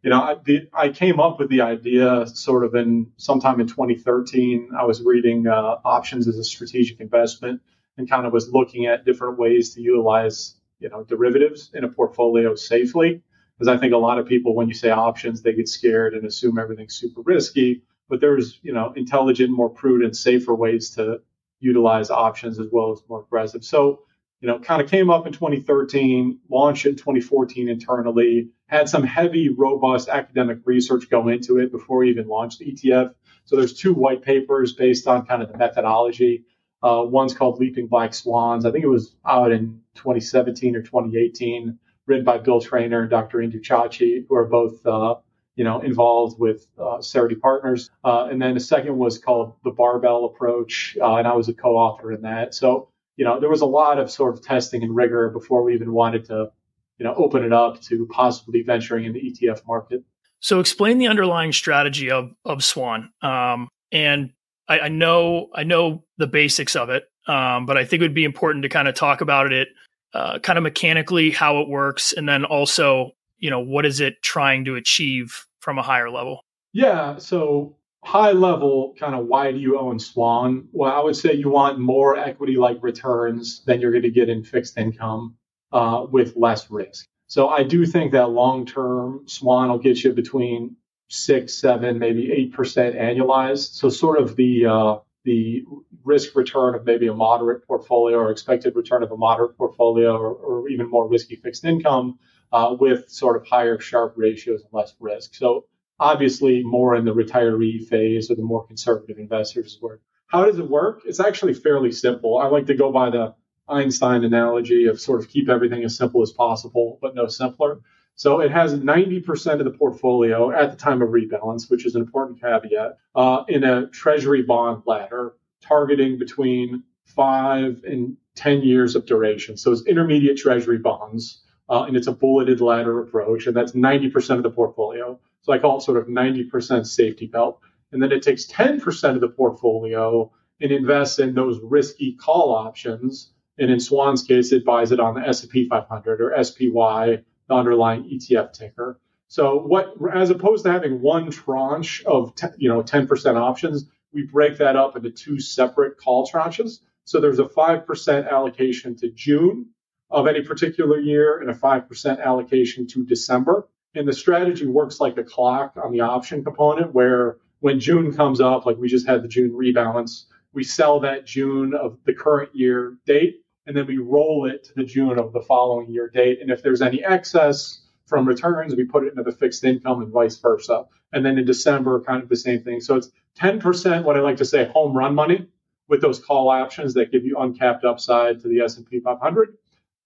You 0.03 0.11
know, 0.11 0.21
I, 0.21 0.37
the, 0.45 0.69
I 0.73 0.89
came 0.89 1.21
up 1.21 1.39
with 1.39 1.49
the 1.49 1.61
idea 1.61 2.27
sort 2.27 2.65
of 2.65 2.75
in 2.75 3.13
sometime 3.19 3.61
in 3.61 3.69
2013. 3.69 4.71
I 4.77 4.85
was 4.85 5.01
reading 5.03 5.47
uh, 5.47 5.77
options 5.85 6.27
as 6.27 6.39
a 6.39 6.45
strategic 6.45 7.01
investment 7.01 7.61
and 7.97 8.11
kind 8.11 8.27
of 8.27 8.33
was 8.33 8.51
looking 8.51 8.87
at 8.87 9.05
different 9.05 9.39
ways 9.39 9.75
to 9.75 9.81
utilize, 9.81 10.57
you 10.81 10.89
know, 10.89 11.05
derivatives 11.05 11.71
in 11.75 11.85
a 11.85 11.89
portfolio 11.89 12.57
safely. 12.57 13.23
Because 13.57 13.69
I 13.69 13.79
think 13.79 13.93
a 13.93 13.99
lot 13.99 14.19
of 14.19 14.27
people, 14.27 14.57
when 14.57 14.67
you 14.67 14.75
say 14.75 14.91
options, 14.91 15.41
they 15.41 15.53
get 15.53 15.69
scared 15.69 16.15
and 16.15 16.27
assume 16.27 16.59
everything's 16.59 16.97
super 16.97 17.21
risky. 17.21 17.83
But 18.09 18.21
there's, 18.21 18.59
you 18.63 18.73
know, 18.73 18.93
intelligent, 18.97 19.51
more 19.51 19.71
prudent, 19.71 20.17
safer 20.17 20.55
ways 20.55 20.91
to 20.97 21.21
utilize 21.61 22.11
options 22.11 22.59
as 22.59 22.67
well 22.73 22.91
as 22.91 23.03
more 23.09 23.21
aggressive. 23.21 23.65
So, 23.65 24.01
you 24.43 24.49
know, 24.49 24.59
kind 24.59 24.83
of 24.83 24.91
came 24.91 25.09
up 25.09 25.25
in 25.25 25.33
2013, 25.33 26.41
launched 26.51 26.85
in 26.85 26.97
2014 26.97 27.69
internally, 27.69 28.49
had 28.67 28.89
some 28.89 29.05
heavy, 29.05 29.49
robust 29.49 30.09
academic 30.09 30.59
research 30.65 31.09
go 31.09 31.29
into 31.29 31.59
it 31.59 31.71
before 31.71 31.99
we 31.99 32.11
even 32.11 32.27
launched 32.27 32.59
the 32.59 32.67
ETF. 32.67 33.15
So 33.45 33.55
there's 33.55 33.73
two 33.73 33.95
white 33.95 34.23
papers 34.23 34.73
based 34.73 35.07
on 35.07 35.27
kind 35.27 35.43
of 35.43 35.53
the 35.53 35.57
methodology. 35.57 36.45
Uh, 36.83 37.05
one's 37.07 37.35
called 37.35 37.61
Leaping 37.61 37.87
Black 37.87 38.13
Swans. 38.13 38.67
I 38.67 38.73
think 38.73 38.83
it 38.83 38.89
was 38.89 39.15
out 39.25 39.53
in 39.53 39.81
2017 39.95 40.75
or 40.75 40.83
2018 40.83 41.79
written 42.07 42.25
by 42.25 42.39
Bill 42.39 42.61
Trainor 42.61 43.03
and 43.03 43.11
Dr. 43.11 43.39
Indu 43.39 43.63
Chhachhi, 43.63 44.27
who 44.29 44.35
are 44.35 44.47
both, 44.47 44.85
uh, 44.85 45.15
you 45.55 45.63
know, 45.63 45.81
involved 45.81 46.41
with 46.41 46.67
uh, 46.77 46.99
Cerity 46.99 47.39
Partners. 47.41 47.91
Uh, 48.03 48.27
and 48.29 48.43
then 48.43 48.55
the 48.55 48.61
second 48.61 48.99
was 48.99 49.19
called 49.19 49.55
the 49.63 49.71
Barbell 49.71 50.25
Approach, 50.25 50.97
uh, 51.01 51.15
and 51.15 51.29
I 51.29 51.35
was 51.35 51.49
a 51.49 51.55
co-author 51.55 52.11
in 52.11 52.23
that. 52.23 52.55
So, 52.55 52.89
you 53.17 53.25
know, 53.25 53.41
there 53.41 53.51
was 53.51 53.61
a 53.61 53.67
lot 53.67 53.99
of 53.99 54.11
sort 54.11 54.35
of 54.35 54.43
testing 54.43 54.83
and 54.83 54.95
rigor 54.95 55.29
before 55.31 55.63
we 55.63 55.75
even 55.75 55.93
wanted 55.93 56.25
to, 56.27 56.51
you 56.99 57.05
know, 57.05 57.15
open 57.15 57.45
it 57.45 57.53
up 57.53 57.81
to 57.83 58.07
possibly 58.11 58.63
venturing 58.63 59.05
in 59.05 59.13
the 59.13 59.21
ETF 59.21 59.67
market. 59.67 60.03
So, 60.41 60.61
explain 60.61 60.99
the 60.99 61.09
underlying 61.09 61.53
strategy 61.53 62.11
of 62.11 62.33
of 62.45 62.65
Swan. 62.65 63.13
Um, 63.23 63.69
and 63.93 64.33
I, 64.69 64.81
I 64.81 64.89
know 64.89 65.49
I 65.55 65.65
know 65.65 66.05
the 66.19 66.27
basics 66.27 66.75
of 66.75 66.91
it, 66.91 67.05
um, 67.27 67.67
but 67.67 67.77
I 67.77 67.85
think 67.85 68.01
it 68.01 68.05
would 68.05 68.15
be 68.15 68.25
important 68.25 68.63
to 68.65 68.69
kind 68.69 68.89
of 68.89 68.95
talk 68.95 69.21
about 69.21 69.53
it 69.53 69.69
uh, 70.15 70.39
kind 70.41 70.59
of 70.59 70.63
mechanically 70.63 71.31
how 71.31 71.61
it 71.61 71.69
works, 71.69 72.13
and 72.13 72.29
then 72.29 72.45
also, 72.45 73.13
you 73.39 73.51
know, 73.51 73.61
what 73.61 73.87
is 73.87 74.01
it 74.01 74.23
trying 74.23 74.65
to 74.65 74.77
achieve 74.77 75.47
from 75.61 75.79
a 75.79 75.83
higher 75.83 76.11
level? 76.11 76.45
Yeah. 76.73 77.19
So 77.19 77.77
high 78.05 78.33
level, 78.33 78.95
kind 78.99 79.15
of 79.15 79.27
why 79.27 79.53
do 79.53 79.59
you 79.59 79.79
own 79.79 79.99
Swan? 79.99 80.69
Well, 80.73 80.93
I 80.93 81.01
would 81.01 81.17
say 81.17 81.35
you 81.35 81.51
want 81.51 81.79
more 81.79 82.17
equity 82.17 82.57
like 82.57 82.79
returns 82.83 83.63
than 83.65 83.81
you're 83.81 83.93
going 83.93 84.03
to 84.03 84.11
get 84.11 84.29
in 84.29 84.43
fixed 84.43 84.77
income 84.77 85.37
uh, 85.73 86.07
with 86.11 86.35
less 86.37 86.71
risk. 86.71 87.07
So 87.29 87.49
I 87.49 87.63
do 87.63 87.87
think 87.87 88.13
that 88.13 88.31
long 88.31 88.67
term 88.67 89.23
Swan 89.27 89.71
will 89.71 89.79
get 89.79 90.03
you 90.03 90.13
between 90.13 90.77
six, 91.09 91.55
seven, 91.55 91.99
maybe 91.99 92.31
eight 92.33 92.53
percent 92.53 92.97
annualized. 92.97 93.75
So 93.75 93.89
sort 93.89 94.19
of 94.21 94.37
the 94.37 94.67
uh, 94.67 94.97
the 95.25 95.65
risk 96.05 96.35
return 96.35 96.75
of 96.75 96.85
maybe 96.85 97.07
a 97.07 97.15
moderate 97.15 97.67
portfolio 97.67 98.19
or 98.19 98.31
expected 98.31 98.75
return 98.75 99.03
of 99.03 99.13
a 99.13 99.17
moderate 99.17 99.57
portfolio 99.57 100.17
or, 100.17 100.35
or 100.35 100.69
even 100.69 100.91
more 100.91 101.09
risky 101.09 101.37
fixed 101.37 101.65
income 101.65 102.19
uh, 102.53 102.75
with 102.79 103.09
sort 103.09 103.37
of 103.37 103.47
higher 103.47 103.79
Sharpe 103.79 104.15
ratios 104.17 104.63
and 104.63 104.73
less 104.73 104.95
risk. 104.99 105.35
So 105.35 105.67
obviously 106.03 106.63
more 106.65 106.97
in 106.97 107.05
the 107.05 107.15
retiree 107.15 107.87
phase 107.87 108.31
or 108.31 108.35
the 108.35 108.43
more 108.43 108.67
conservative 108.67 109.19
investors 109.19 109.79
where 109.81 110.01
how 110.27 110.47
does 110.47 110.59
it 110.59 110.69
work? 110.69 111.03
It's 111.05 111.21
actually 111.21 111.53
fairly 111.53 111.93
simple. 111.93 112.39
I 112.39 112.47
like 112.47 112.67
to 112.67 112.75
go 112.75 112.91
by 112.91 113.11
the 113.11 113.35
Einstein 113.69 114.25
analogy 114.25 114.87
of 114.87 114.99
sort 114.99 115.21
of 115.21 115.29
keep 115.29 115.49
everything 115.49 115.85
as 115.85 115.97
simple 115.97 116.23
as 116.23 116.33
possible, 116.33 116.99
but 117.03 117.15
no 117.15 117.27
simpler. 117.27 117.81
So 118.15 118.41
it 118.41 118.51
has 118.51 118.75
90% 118.75 119.59
of 119.59 119.65
the 119.65 119.71
portfolio 119.71 120.51
at 120.51 120.71
the 120.71 120.77
time 120.77 121.03
of 121.03 121.11
rebalance, 121.11 121.71
which 121.71 121.87
is 121.87 121.95
an 121.95 122.03
important 122.03 122.41
caveat, 122.41 122.99
uh, 123.15 123.45
in 123.47 123.63
a 123.63 123.89
treasury 123.89 124.43
bond 124.43 124.83
ladder 124.87 125.35
targeting 125.61 126.19
between 126.19 126.83
five 127.05 127.83
and 127.85 128.17
10 128.35 128.63
years 128.63 128.97
of 128.97 129.07
duration. 129.07 129.57
So 129.57 129.71
it's 129.71 129.87
intermediate 129.87 130.39
treasury 130.39 130.79
bonds, 130.79 131.43
uh, 131.69 131.85
and 131.85 131.97
it's 131.97 132.07
a 132.07 132.13
bulleted 132.13 132.61
ladder 132.61 133.01
approach, 133.01 133.47
and 133.47 133.55
that's 133.55 133.73
90% 133.73 134.37
of 134.39 134.43
the 134.43 134.51
portfolio. 134.51 135.21
So 135.43 135.53
I 135.53 135.59
call 135.59 135.79
it 135.79 135.83
sort 135.83 135.99
of 135.99 136.07
90% 136.07 136.87
safety 136.87 137.27
belt. 137.27 137.61
And 137.93 138.03
then 138.03 138.13
it 138.13 138.23
takes 138.23 138.47
10% 138.47 139.15
of 139.15 139.21
the 139.21 139.29
portfolio 139.29 140.31
and 140.61 140.73
invests 140.73 141.19
in 141.19 141.35
those 141.35 141.61
risky 141.63 142.15
call 142.15 142.55
options. 142.55 143.33
And 143.59 143.71
in 143.71 143.81
Swan's 143.81 144.23
case, 144.23 144.53
it 144.53 144.65
buys 144.65 144.93
it 144.93 145.01
on 145.01 145.15
the 145.15 145.21
S&P 145.21 145.69
500 145.69 146.21
or 146.21 146.43
SPY 146.43 147.23
the 147.49 147.55
underlying 147.55 148.05
ETF 148.05 148.53
ticker. 148.53 149.01
So 149.29 149.57
what, 149.59 149.95
as 150.15 150.31
opposed 150.31 150.65
to 150.65 150.73
having 150.73 151.01
one 151.01 151.31
tranche 151.31 152.05
of, 152.05 152.35
you 152.57 152.69
know, 152.69 152.83
10% 152.83 153.37
options, 153.37 153.89
we 154.13 154.25
break 154.25 154.59
that 154.59 154.77
up 154.77 154.97
into 154.97 155.11
two 155.11 155.41
separate 155.41 155.99
call 155.99 156.29
tranches. 156.29 156.81
So 157.05 157.21
there's 157.21 157.39
a 157.39 157.45
5% 157.45 158.31
allocation 158.31 158.97
to 158.97 159.11
June 159.11 159.71
of 160.11 160.27
any 160.27 160.43
particular 160.43 160.99
year 160.99 161.41
and 161.41 161.51
a 161.51 161.55
5% 161.55 162.23
allocation 162.23 162.87
to 162.89 163.05
December. 163.05 163.67
And 163.95 164.09
the 164.09 164.13
strategy 164.13 164.67
works 164.67 165.01
like 165.01 165.19
a 165.19 165.25
clock 165.25 165.75
on 165.83 165.93
the 165.93 166.01
option 166.01 166.43
component 166.43 166.95
where 166.95 167.37
when 167.61 167.79
June 167.79 168.15
comes 168.15 168.41
up, 168.41 168.67
like 168.67 168.79
we 168.79 168.89
just 168.89 169.07
had 169.07 169.23
the 169.23 169.29
June 169.29 169.51
rebalance, 169.51 170.25
we 170.53 170.65
sell 170.65 171.01
that 171.01 171.27
June 171.27 171.75
of 171.75 171.99
the 172.05 172.15
current 172.15 172.55
year 172.55 172.97
date 173.07 173.43
and 173.67 173.77
then 173.77 173.87
we 173.87 173.99
roll 173.99 174.47
it 174.47 174.65
to 174.65 174.75
the 174.75 174.85
June 174.85 175.19
of 175.19 175.33
the 175.33 175.41
following 175.41 175.91
year 175.91 176.09
date. 176.09 176.41
And 176.41 176.51
if 176.51 176.63
there's 176.63 176.83
any 176.83 177.05
excess 177.05 177.83
from 178.07 178.27
returns, 178.27 178.75
we 178.75 178.85
put 178.85 179.05
it 179.05 179.11
into 179.11 179.23
the 179.23 179.33
fixed 179.33 179.65
income 179.65 180.03
and 180.03 180.13
vice 180.13 180.37
versa. 180.39 180.87
And 181.13 181.25
then 181.25 181.39
in 181.39 181.45
December, 181.45 182.01
kind 182.01 182.23
of 182.23 182.29
the 182.29 182.37
same 182.37 182.63
thing. 182.63 182.81
So 182.81 182.97
it's 182.97 183.11
10% 183.39 184.05
what 184.05 184.17
I 184.17 184.21
like 184.21 184.39
to 184.39 184.45
say 184.45 184.65
home 184.67 184.97
run 184.97 185.15
money 185.15 185.47
with 185.89 186.01
those 186.01 186.19
call 186.19 186.49
options 186.49 186.95
that 186.95 187.13
give 187.13 187.25
you 187.25 187.37
uncapped 187.39 187.85
upside 187.85 188.41
to 188.41 188.49
the 188.49 188.61
S&P 188.61 189.01
500, 189.01 189.57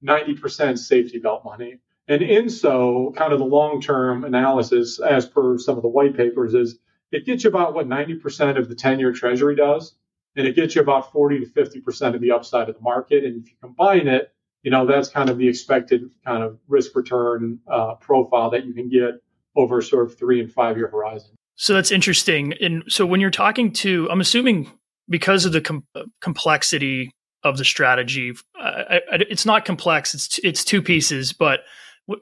90% 0.04 0.78
safety 0.78 1.18
belt 1.18 1.44
money. 1.44 1.78
And 2.08 2.22
in 2.22 2.48
so, 2.48 3.12
kind 3.16 3.32
of 3.32 3.38
the 3.38 3.44
long-term 3.44 4.24
analysis, 4.24 5.00
as 5.00 5.26
per 5.26 5.58
some 5.58 5.76
of 5.76 5.82
the 5.82 5.88
white 5.88 6.16
papers, 6.16 6.54
is 6.54 6.78
it 7.10 7.26
gets 7.26 7.44
you 7.44 7.50
about 7.50 7.74
what 7.74 7.88
90% 7.88 8.58
of 8.58 8.68
the 8.68 8.76
10-year 8.76 9.12
Treasury 9.12 9.56
does 9.56 9.94
and 10.36 10.46
it 10.46 10.54
gets 10.54 10.74
you 10.74 10.82
about 10.82 11.10
40 11.12 11.40
to 11.40 11.46
50% 11.46 12.14
of 12.14 12.20
the 12.20 12.30
upside 12.30 12.68
of 12.68 12.76
the 12.76 12.82
market. 12.82 13.24
And 13.24 13.42
if 13.42 13.50
you 13.50 13.56
combine 13.60 14.06
it, 14.06 14.32
you 14.62 14.70
know, 14.70 14.86
that's 14.86 15.08
kind 15.08 15.30
of 15.30 15.38
the 15.38 15.48
expected 15.48 16.10
kind 16.24 16.42
of 16.42 16.58
risk 16.68 16.94
return 16.94 17.58
uh, 17.70 17.94
profile 17.94 18.50
that 18.50 18.66
you 18.66 18.74
can 18.74 18.88
get 18.88 19.22
over 19.56 19.80
sort 19.80 20.06
of 20.06 20.18
three 20.18 20.40
and 20.40 20.52
five 20.52 20.76
year 20.76 20.88
horizon. 20.88 21.30
So 21.54 21.72
that's 21.72 21.90
interesting. 21.90 22.52
And 22.60 22.84
so 22.88 23.06
when 23.06 23.20
you're 23.20 23.30
talking 23.30 23.72
to, 23.72 24.08
I'm 24.10 24.20
assuming 24.20 24.70
because 25.08 25.46
of 25.46 25.52
the 25.52 25.62
com- 25.62 25.84
complexity 26.20 27.10
of 27.42 27.56
the 27.56 27.64
strategy, 27.64 28.32
uh, 28.60 28.62
I, 28.62 28.96
I, 28.96 29.00
it's 29.30 29.46
not 29.46 29.64
complex. 29.64 30.14
It's 30.14 30.38
it's 30.44 30.64
two 30.64 30.82
pieces, 30.82 31.32
but 31.32 31.60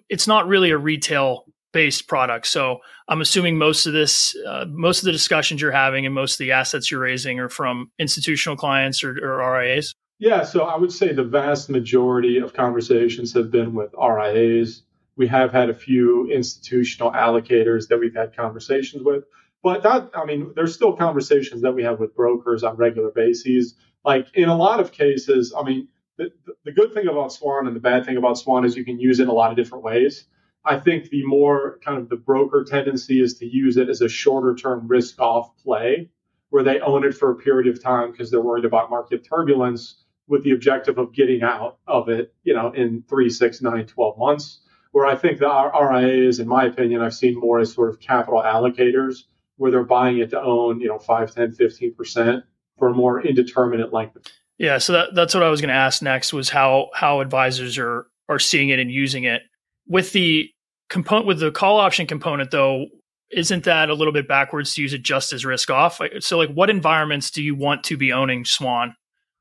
it's 0.08 0.26
not 0.26 0.46
really 0.46 0.70
a 0.70 0.78
retail 0.78 1.44
based 1.72 2.06
product. 2.06 2.46
So 2.46 2.78
I'm 3.08 3.20
assuming 3.20 3.58
most 3.58 3.86
of 3.86 3.92
this, 3.92 4.34
uh, 4.46 4.64
most 4.68 5.00
of 5.00 5.06
the 5.06 5.12
discussions 5.12 5.60
you're 5.60 5.72
having, 5.72 6.06
and 6.06 6.14
most 6.14 6.34
of 6.34 6.38
the 6.38 6.52
assets 6.52 6.90
you're 6.90 7.00
raising 7.00 7.40
are 7.40 7.48
from 7.48 7.90
institutional 7.98 8.56
clients 8.56 9.04
or, 9.04 9.18
or 9.18 9.58
RIAs. 9.58 9.94
Yeah, 10.18 10.44
so 10.44 10.62
I 10.62 10.76
would 10.78 10.92
say 10.92 11.12
the 11.12 11.24
vast 11.24 11.68
majority 11.68 12.38
of 12.38 12.54
conversations 12.54 13.34
have 13.34 13.50
been 13.50 13.74
with 13.74 13.92
RIAs. 13.94 14.82
We 15.16 15.26
have 15.26 15.52
had 15.52 15.68
a 15.68 15.74
few 15.74 16.30
institutional 16.30 17.10
allocators 17.10 17.88
that 17.88 17.98
we've 17.98 18.14
had 18.14 18.34
conversations 18.34 19.02
with, 19.02 19.24
but 19.62 19.82
that, 19.82 20.10
I 20.14 20.24
mean, 20.24 20.52
there's 20.54 20.74
still 20.74 20.96
conversations 20.96 21.62
that 21.62 21.72
we 21.72 21.82
have 21.82 21.98
with 21.98 22.14
brokers 22.14 22.62
on 22.62 22.76
regular 22.76 23.10
bases. 23.10 23.74
Like 24.04 24.28
in 24.34 24.48
a 24.48 24.56
lot 24.56 24.78
of 24.80 24.92
cases, 24.92 25.52
I 25.56 25.62
mean, 25.64 25.88
the, 26.16 26.30
the 26.64 26.72
good 26.72 26.92
thing 26.94 27.08
about 27.08 27.32
Swan 27.32 27.66
and 27.66 27.74
the 27.74 27.80
bad 27.80 28.04
thing 28.04 28.16
about 28.16 28.38
Swan 28.38 28.64
is 28.64 28.76
you 28.76 28.84
can 28.84 28.98
use 28.98 29.20
it 29.20 29.24
in 29.24 29.28
a 29.28 29.32
lot 29.32 29.50
of 29.50 29.56
different 29.56 29.84
ways. 29.84 30.26
I 30.64 30.78
think 30.78 31.10
the 31.10 31.24
more 31.26 31.78
kind 31.84 31.98
of 31.98 32.08
the 32.08 32.16
broker 32.16 32.64
tendency 32.64 33.20
is 33.20 33.38
to 33.38 33.46
use 33.46 33.76
it 33.76 33.88
as 33.88 34.00
a 34.00 34.08
shorter 34.08 34.54
term 34.54 34.88
risk 34.88 35.20
off 35.20 35.56
play 35.62 36.10
where 36.50 36.62
they 36.62 36.80
own 36.80 37.04
it 37.04 37.14
for 37.14 37.32
a 37.32 37.36
period 37.36 37.66
of 37.66 37.82
time 37.82 38.12
because 38.12 38.30
they're 38.30 38.40
worried 38.40 38.64
about 38.64 38.88
market 38.88 39.26
turbulence 39.28 40.04
with 40.28 40.44
the 40.44 40.52
objective 40.52 40.98
of 40.98 41.12
getting 41.12 41.42
out 41.42 41.78
of 41.86 42.08
it, 42.08 42.32
you 42.44 42.54
know, 42.54 42.70
in 42.70 43.02
three, 43.08 43.28
six, 43.28 43.60
nine, 43.60 43.86
12 43.86 44.18
months. 44.18 44.60
Where 44.92 45.04
I 45.04 45.16
think 45.16 45.40
the 45.40 45.48
RIAs, 45.48 46.38
in 46.38 46.46
my 46.46 46.66
opinion, 46.66 47.00
I've 47.00 47.14
seen 47.14 47.38
more 47.38 47.58
as 47.58 47.72
sort 47.72 47.90
of 47.90 47.98
capital 47.98 48.40
allocators 48.40 49.24
where 49.56 49.72
they're 49.72 49.82
buying 49.82 50.18
it 50.18 50.30
to 50.30 50.40
own, 50.40 50.80
you 50.80 50.88
know, 50.88 50.98
5, 50.98 51.34
10, 51.34 51.56
15% 51.56 52.42
for 52.78 52.88
a 52.88 52.94
more 52.94 53.20
indeterminate 53.20 53.92
length. 53.92 54.30
Yeah. 54.58 54.78
So 54.78 54.92
that, 54.92 55.14
that's 55.14 55.34
what 55.34 55.42
I 55.42 55.50
was 55.50 55.60
going 55.60 55.68
to 55.68 55.74
ask 55.74 56.02
next 56.02 56.32
was 56.32 56.48
how, 56.48 56.90
how 56.94 57.20
advisors 57.20 57.76
are, 57.78 58.06
are 58.28 58.38
seeing 58.38 58.68
it 58.68 58.78
and 58.78 58.90
using 58.90 59.24
it 59.24 59.42
with 59.86 60.12
the 60.12 60.48
component 60.88 61.26
with 61.26 61.40
the 61.40 61.50
call 61.50 61.78
option 61.78 62.06
component 62.06 62.50
though 62.50 62.86
isn't 63.30 63.64
that 63.64 63.90
a 63.90 63.94
little 63.94 64.12
bit 64.12 64.28
backwards 64.28 64.74
to 64.74 64.82
use 64.82 64.92
it 64.92 65.02
just 65.02 65.32
as 65.32 65.44
risk 65.44 65.70
off 65.70 66.00
so 66.20 66.38
like 66.38 66.50
what 66.50 66.70
environments 66.70 67.30
do 67.30 67.42
you 67.42 67.54
want 67.54 67.82
to 67.82 67.96
be 67.96 68.12
owning 68.12 68.44
swan 68.44 68.94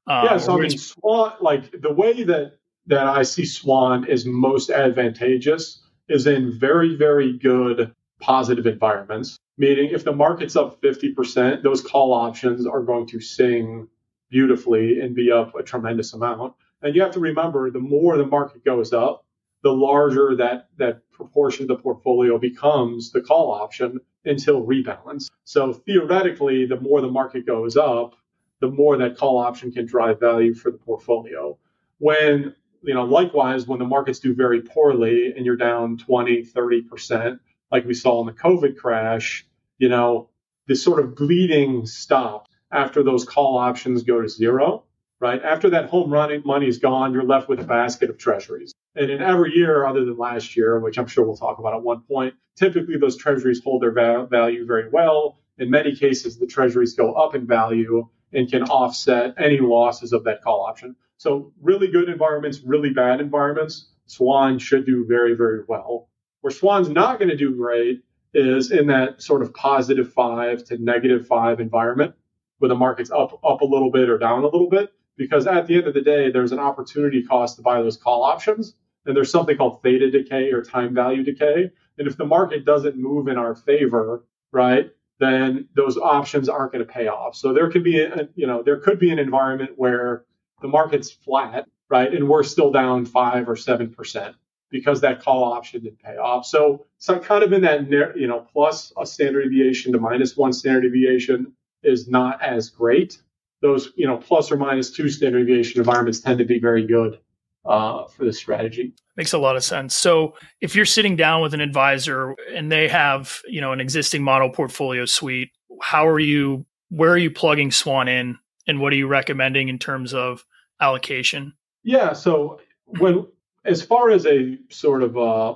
um, 0.07 0.25
yeah 0.25 0.37
so 0.37 0.57
i 0.57 0.59
mean 0.59 0.77
swan 0.77 1.33
like 1.41 1.81
the 1.81 1.91
way 1.91 2.23
that 2.23 2.53
that 2.87 3.07
i 3.07 3.21
see 3.23 3.45
swan 3.45 4.05
is 4.05 4.25
most 4.25 4.69
advantageous 4.69 5.83
is 6.09 6.27
in 6.27 6.57
very 6.57 6.95
very 6.95 7.37
good 7.37 7.93
positive 8.19 8.65
environments 8.65 9.37
meaning 9.57 9.89
if 9.91 10.03
the 10.03 10.13
market's 10.13 10.55
up 10.55 10.81
50% 10.81 11.61
those 11.61 11.81
call 11.81 12.13
options 12.13 12.65
are 12.65 12.81
going 12.81 13.05
to 13.07 13.19
sing 13.19 13.87
beautifully 14.33 14.99
and 14.99 15.15
be 15.15 15.31
up 15.31 15.55
a 15.55 15.63
tremendous 15.63 16.13
amount 16.13 16.53
and 16.81 16.95
you 16.95 17.01
have 17.01 17.13
to 17.13 17.21
remember 17.21 17.71
the 17.71 17.79
more 17.79 18.17
the 18.17 18.25
market 18.25 18.65
goes 18.65 18.91
up 18.91 19.23
the 19.63 19.71
larger 19.71 20.35
that 20.35 20.67
that 20.77 21.09
proportion 21.11 21.63
of 21.63 21.67
the 21.69 21.81
portfolio 21.81 22.37
becomes 22.37 23.11
the 23.11 23.21
call 23.21 23.51
option 23.51 23.99
until 24.25 24.65
rebalance. 24.65 25.29
So 25.45 25.73
theoretically, 25.73 26.65
the 26.65 26.79
more 26.79 27.01
the 27.01 27.09
market 27.09 27.45
goes 27.45 27.77
up, 27.77 28.15
the 28.59 28.69
more 28.69 28.97
that 28.97 29.17
call 29.17 29.37
option 29.37 29.71
can 29.71 29.85
drive 29.85 30.19
value 30.19 30.53
for 30.53 30.71
the 30.71 30.77
portfolio. 30.77 31.57
When 31.97 32.55
you 32.85 32.93
know, 32.93 33.05
likewise, 33.05 33.65
when 33.65 33.79
the 33.79 33.85
markets 33.85 34.19
do 34.19 34.35
very 34.35 34.61
poorly 34.61 35.33
and 35.33 35.45
you're 35.45 35.55
down 35.55 35.97
20, 35.97 36.43
30%, 36.43 37.39
like 37.71 37.85
we 37.85 37.93
saw 37.93 38.19
in 38.19 38.27
the 38.27 38.33
COVID 38.33 38.75
crash, 38.75 39.47
you 39.77 39.87
know, 39.87 40.29
this 40.67 40.83
sort 40.83 40.99
of 40.99 41.15
bleeding 41.15 41.85
stops 41.85 42.52
after 42.73 43.03
those 43.03 43.23
call 43.23 43.57
options 43.57 44.03
go 44.03 44.21
to 44.21 44.27
zero, 44.27 44.83
right? 45.19 45.41
After 45.41 45.69
that 45.69 45.89
home 45.89 46.11
run 46.11 46.41
money 46.43 46.67
is 46.67 46.79
gone, 46.79 47.13
you're 47.13 47.23
left 47.23 47.47
with 47.47 47.59
a 47.59 47.63
basket 47.63 48.09
of 48.09 48.17
treasuries. 48.17 48.73
And 48.95 49.09
in 49.09 49.21
every 49.21 49.55
year, 49.55 49.85
other 49.85 50.03
than 50.03 50.17
last 50.17 50.57
year, 50.57 50.79
which 50.79 50.97
I'm 50.97 51.07
sure 51.07 51.25
we'll 51.25 51.37
talk 51.37 51.59
about 51.59 51.73
at 51.73 51.83
one 51.83 52.01
point, 52.01 52.33
typically 52.55 52.97
those 52.97 53.15
treasuries 53.15 53.61
hold 53.63 53.81
their 53.81 53.91
value 53.91 54.65
very 54.65 54.89
well. 54.89 55.39
In 55.57 55.69
many 55.69 55.95
cases, 55.95 56.37
the 56.37 56.47
treasuries 56.47 56.95
go 56.95 57.13
up 57.13 57.35
in 57.35 57.47
value 57.47 58.07
and 58.33 58.49
can 58.49 58.63
offset 58.63 59.35
any 59.37 59.59
losses 59.59 60.13
of 60.13 60.23
that 60.23 60.41
call 60.41 60.61
option. 60.61 60.95
So, 61.17 61.53
really 61.61 61.87
good 61.87 62.09
environments, 62.09 62.61
really 62.65 62.89
bad 62.89 63.21
environments, 63.21 63.89
Swan 64.07 64.59
should 64.59 64.85
do 64.85 65.05
very, 65.07 65.35
very 65.35 65.61
well. 65.67 66.09
Where 66.41 66.51
Swan's 66.51 66.89
not 66.89 67.19
going 67.19 67.29
to 67.29 67.37
do 67.37 67.55
great 67.55 68.03
is 68.33 68.71
in 68.71 68.87
that 68.87 69.21
sort 69.21 69.43
of 69.43 69.53
positive 69.53 70.11
five 70.11 70.63
to 70.65 70.77
negative 70.77 71.27
five 71.27 71.59
environment 71.59 72.15
where 72.63 72.69
the 72.69 72.75
market's 72.75 73.11
up, 73.11 73.37
up 73.43 73.59
a 73.59 73.65
little 73.65 73.91
bit 73.91 74.09
or 74.09 74.17
down 74.17 74.39
a 74.39 74.47
little 74.47 74.69
bit. 74.69 74.93
Because 75.17 75.47
at 75.47 75.67
the 75.67 75.75
end 75.75 75.85
of 75.85 75.93
the 75.93 75.99
day, 75.99 76.31
there's 76.31 76.53
an 76.53 76.59
opportunity 76.59 77.21
cost 77.21 77.57
to 77.57 77.61
buy 77.61 77.81
those 77.81 77.97
call 77.97 78.23
options 78.23 78.73
and 79.05 79.13
there's 79.13 79.29
something 79.29 79.57
called 79.57 79.83
theta 79.83 80.09
decay 80.09 80.49
or 80.53 80.63
time 80.63 80.95
value 80.95 81.25
decay. 81.25 81.69
And 81.97 82.07
if 82.07 82.15
the 82.15 82.23
market 82.25 82.63
doesn't 82.63 82.95
move 82.95 83.27
in 83.27 83.37
our 83.37 83.53
favor, 83.53 84.23
right, 84.53 84.93
then 85.19 85.67
those 85.75 85.97
options 85.97 86.47
aren't 86.47 86.71
going 86.71 86.87
to 86.87 86.89
pay 86.89 87.07
off. 87.07 87.35
So 87.35 87.53
there 87.53 87.69
could 87.69 87.83
be, 87.83 87.99
a, 87.99 88.29
you 88.33 88.47
know, 88.47 88.63
there 88.63 88.79
could 88.79 88.97
be 88.97 89.11
an 89.11 89.19
environment 89.19 89.71
where 89.75 90.23
the 90.61 90.69
market's 90.69 91.11
flat, 91.11 91.67
right, 91.89 92.13
and 92.13 92.29
we're 92.29 92.43
still 92.43 92.71
down 92.71 93.05
five 93.05 93.49
or 93.49 93.57
seven 93.57 93.89
percent 93.89 94.37
because 94.69 95.01
that 95.01 95.21
call 95.21 95.43
option 95.43 95.83
didn't 95.83 96.01
pay 96.01 96.15
off. 96.15 96.45
So, 96.45 96.85
so 96.97 97.19
kind 97.19 97.43
of 97.43 97.51
in 97.51 97.61
that, 97.63 97.91
you 98.17 98.27
know, 98.27 98.47
plus 98.53 98.93
a 98.97 99.05
standard 99.05 99.43
deviation 99.43 99.91
to 99.91 99.99
minus 99.99 100.37
one 100.37 100.53
standard 100.53 100.83
deviation 100.83 101.53
is 101.83 102.07
not 102.07 102.41
as 102.41 102.69
great. 102.69 103.17
Those, 103.61 103.91
you 103.95 104.05
know, 104.05 104.17
plus 104.17 104.51
or 104.51 104.57
minus 104.57 104.91
two 104.91 105.09
standard 105.09 105.45
deviation 105.45 105.79
environments 105.79 106.19
tend 106.19 106.39
to 106.39 106.45
be 106.45 106.59
very 106.59 106.85
good 106.85 107.19
uh, 107.65 108.05
for 108.07 108.25
the 108.25 108.33
strategy. 108.33 108.93
Makes 109.15 109.33
a 109.33 109.37
lot 109.37 109.55
of 109.55 109.63
sense. 109.63 109.95
So 109.95 110.33
if 110.59 110.75
you're 110.75 110.85
sitting 110.85 111.15
down 111.15 111.41
with 111.41 111.53
an 111.53 111.61
advisor 111.61 112.35
and 112.53 112.71
they 112.71 112.89
have, 112.89 113.41
you 113.47 113.61
know, 113.61 113.71
an 113.71 113.79
existing 113.79 114.23
model 114.23 114.49
portfolio 114.49 115.05
suite, 115.05 115.51
how 115.81 116.07
are 116.07 116.19
you, 116.19 116.65
where 116.89 117.11
are 117.11 117.17
you 117.17 117.31
plugging 117.31 117.71
Swan 117.71 118.07
in 118.07 118.37
and 118.67 118.79
what 118.79 118.91
are 118.91 118.97
you 118.97 119.07
recommending 119.07 119.69
in 119.69 119.79
terms 119.79 120.13
of 120.13 120.43
allocation? 120.81 121.53
Yeah. 121.83 122.13
So 122.13 122.59
when, 122.85 123.27
as 123.65 123.81
far 123.81 124.09
as 124.09 124.25
a 124.25 124.57
sort 124.69 125.03
of 125.03 125.17
uh, 125.17 125.55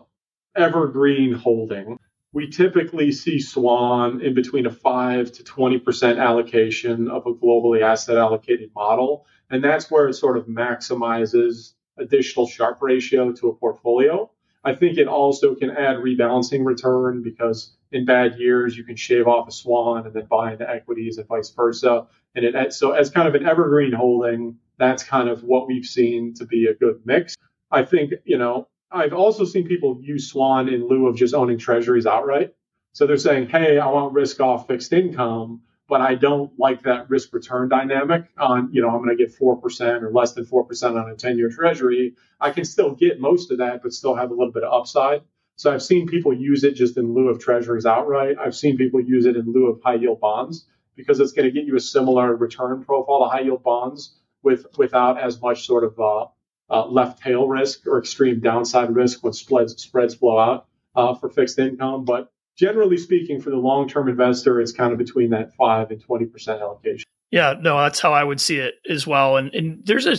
evergreen 0.55 1.33
holding, 1.33 1.96
we 2.37 2.47
typically 2.47 3.11
see 3.11 3.39
Swan 3.39 4.21
in 4.21 4.35
between 4.35 4.67
a 4.67 4.69
5 4.69 5.31
to 5.31 5.43
20% 5.43 6.21
allocation 6.23 7.09
of 7.09 7.25
a 7.25 7.33
globally 7.33 7.81
asset 7.81 8.15
allocated 8.15 8.69
model. 8.75 9.25
And 9.49 9.63
that's 9.63 9.89
where 9.89 10.07
it 10.07 10.13
sort 10.13 10.37
of 10.37 10.45
maximizes 10.45 11.73
additional 11.97 12.45
Sharpe 12.45 12.79
ratio 12.79 13.31
to 13.31 13.47
a 13.47 13.55
portfolio. 13.55 14.29
I 14.63 14.75
think 14.75 14.99
it 14.99 15.07
also 15.07 15.55
can 15.55 15.71
add 15.71 15.95
rebalancing 15.95 16.63
return 16.63 17.23
because 17.23 17.75
in 17.91 18.05
bad 18.05 18.37
years 18.37 18.77
you 18.77 18.83
can 18.83 18.97
shave 18.97 19.25
off 19.25 19.47
a 19.47 19.51
swan 19.51 20.05
and 20.05 20.13
then 20.13 20.27
buy 20.29 20.51
into 20.51 20.69
equities 20.69 21.17
and 21.17 21.27
vice 21.27 21.49
versa. 21.49 22.05
And 22.35 22.45
it 22.45 22.71
so 22.71 22.91
as 22.91 23.09
kind 23.09 23.27
of 23.27 23.33
an 23.33 23.47
evergreen 23.47 23.93
holding, 23.93 24.59
that's 24.77 25.01
kind 25.01 25.27
of 25.27 25.43
what 25.43 25.65
we've 25.65 25.87
seen 25.87 26.35
to 26.35 26.45
be 26.45 26.67
a 26.67 26.75
good 26.75 27.01
mix. 27.03 27.35
I 27.71 27.83
think 27.83 28.13
you 28.25 28.37
know 28.37 28.67
I've 28.91 29.13
also 29.13 29.43
seen 29.45 29.67
people 29.67 29.99
use 30.01 30.29
swan 30.29 30.69
in 30.69 30.87
lieu 30.87 31.07
of 31.07 31.15
just 31.15 31.33
owning 31.33 31.57
treasuries 31.57 32.05
outright. 32.05 32.53
So 32.93 33.05
they're 33.05 33.17
saying, 33.17 33.49
hey, 33.49 33.77
I 33.77 33.87
want 33.87 34.13
risk 34.13 34.39
off 34.39 34.67
fixed 34.67 34.93
income, 34.93 35.61
but 35.87 36.01
I 36.01 36.15
don't 36.15 36.57
like 36.57 36.83
that 36.83 37.09
risk 37.09 37.33
return 37.33 37.69
dynamic 37.69 38.25
on, 38.37 38.69
you 38.71 38.81
know, 38.81 38.89
I'm 38.89 39.03
going 39.03 39.15
to 39.15 39.23
get 39.23 39.37
4% 39.37 40.01
or 40.01 40.11
less 40.11 40.33
than 40.33 40.45
4% 40.45 41.03
on 41.03 41.09
a 41.09 41.15
10 41.15 41.37
year 41.37 41.49
treasury. 41.49 42.15
I 42.39 42.51
can 42.51 42.65
still 42.65 42.95
get 42.95 43.19
most 43.19 43.51
of 43.51 43.59
that, 43.59 43.83
but 43.83 43.93
still 43.93 44.15
have 44.15 44.31
a 44.31 44.33
little 44.33 44.53
bit 44.53 44.63
of 44.63 44.73
upside. 44.73 45.21
So 45.57 45.73
I've 45.73 45.83
seen 45.83 46.07
people 46.07 46.33
use 46.33 46.63
it 46.63 46.73
just 46.73 46.97
in 46.97 47.13
lieu 47.13 47.29
of 47.29 47.39
treasuries 47.39 47.85
outright. 47.85 48.37
I've 48.39 48.55
seen 48.55 48.77
people 48.77 49.01
use 49.01 49.25
it 49.25 49.35
in 49.35 49.51
lieu 49.51 49.67
of 49.67 49.81
high 49.83 49.95
yield 49.95 50.19
bonds 50.19 50.65
because 50.95 51.19
it's 51.19 51.31
going 51.31 51.45
to 51.45 51.51
get 51.51 51.65
you 51.65 51.75
a 51.75 51.79
similar 51.79 52.35
return 52.35 52.83
profile 52.83 53.19
to 53.23 53.29
high 53.29 53.41
yield 53.41 53.63
bonds 53.63 54.15
with 54.43 54.65
without 54.77 55.19
as 55.19 55.41
much 55.41 55.65
sort 55.65 55.83
of 55.83 55.99
uh, 55.99 56.25
uh, 56.69 56.85
left 56.85 57.21
tail 57.21 57.47
risk 57.47 57.87
or 57.87 57.99
extreme 57.99 58.39
downside 58.39 58.93
risk 58.93 59.23
when 59.23 59.33
spreads 59.33 59.81
spreads 59.81 60.15
blow 60.15 60.39
out 60.39 60.67
uh, 60.95 61.13
for 61.15 61.29
fixed 61.29 61.59
income. 61.59 62.05
But 62.05 62.31
generally 62.57 62.97
speaking, 62.97 63.41
for 63.41 63.49
the 63.49 63.57
long 63.57 63.87
term 63.87 64.09
investor, 64.09 64.59
it's 64.59 64.71
kind 64.71 64.91
of 64.91 64.97
between 64.97 65.29
that 65.31 65.53
five 65.55 65.91
and 65.91 66.01
twenty 66.01 66.25
percent 66.25 66.61
allocation. 66.61 67.05
Yeah, 67.31 67.55
no, 67.59 67.77
that's 67.77 67.99
how 67.99 68.13
I 68.13 68.23
would 68.23 68.39
see 68.39 68.57
it 68.57 68.75
as 68.89 69.05
well. 69.05 69.37
And 69.37 69.53
and 69.53 69.85
there's 69.85 70.05
a, 70.05 70.17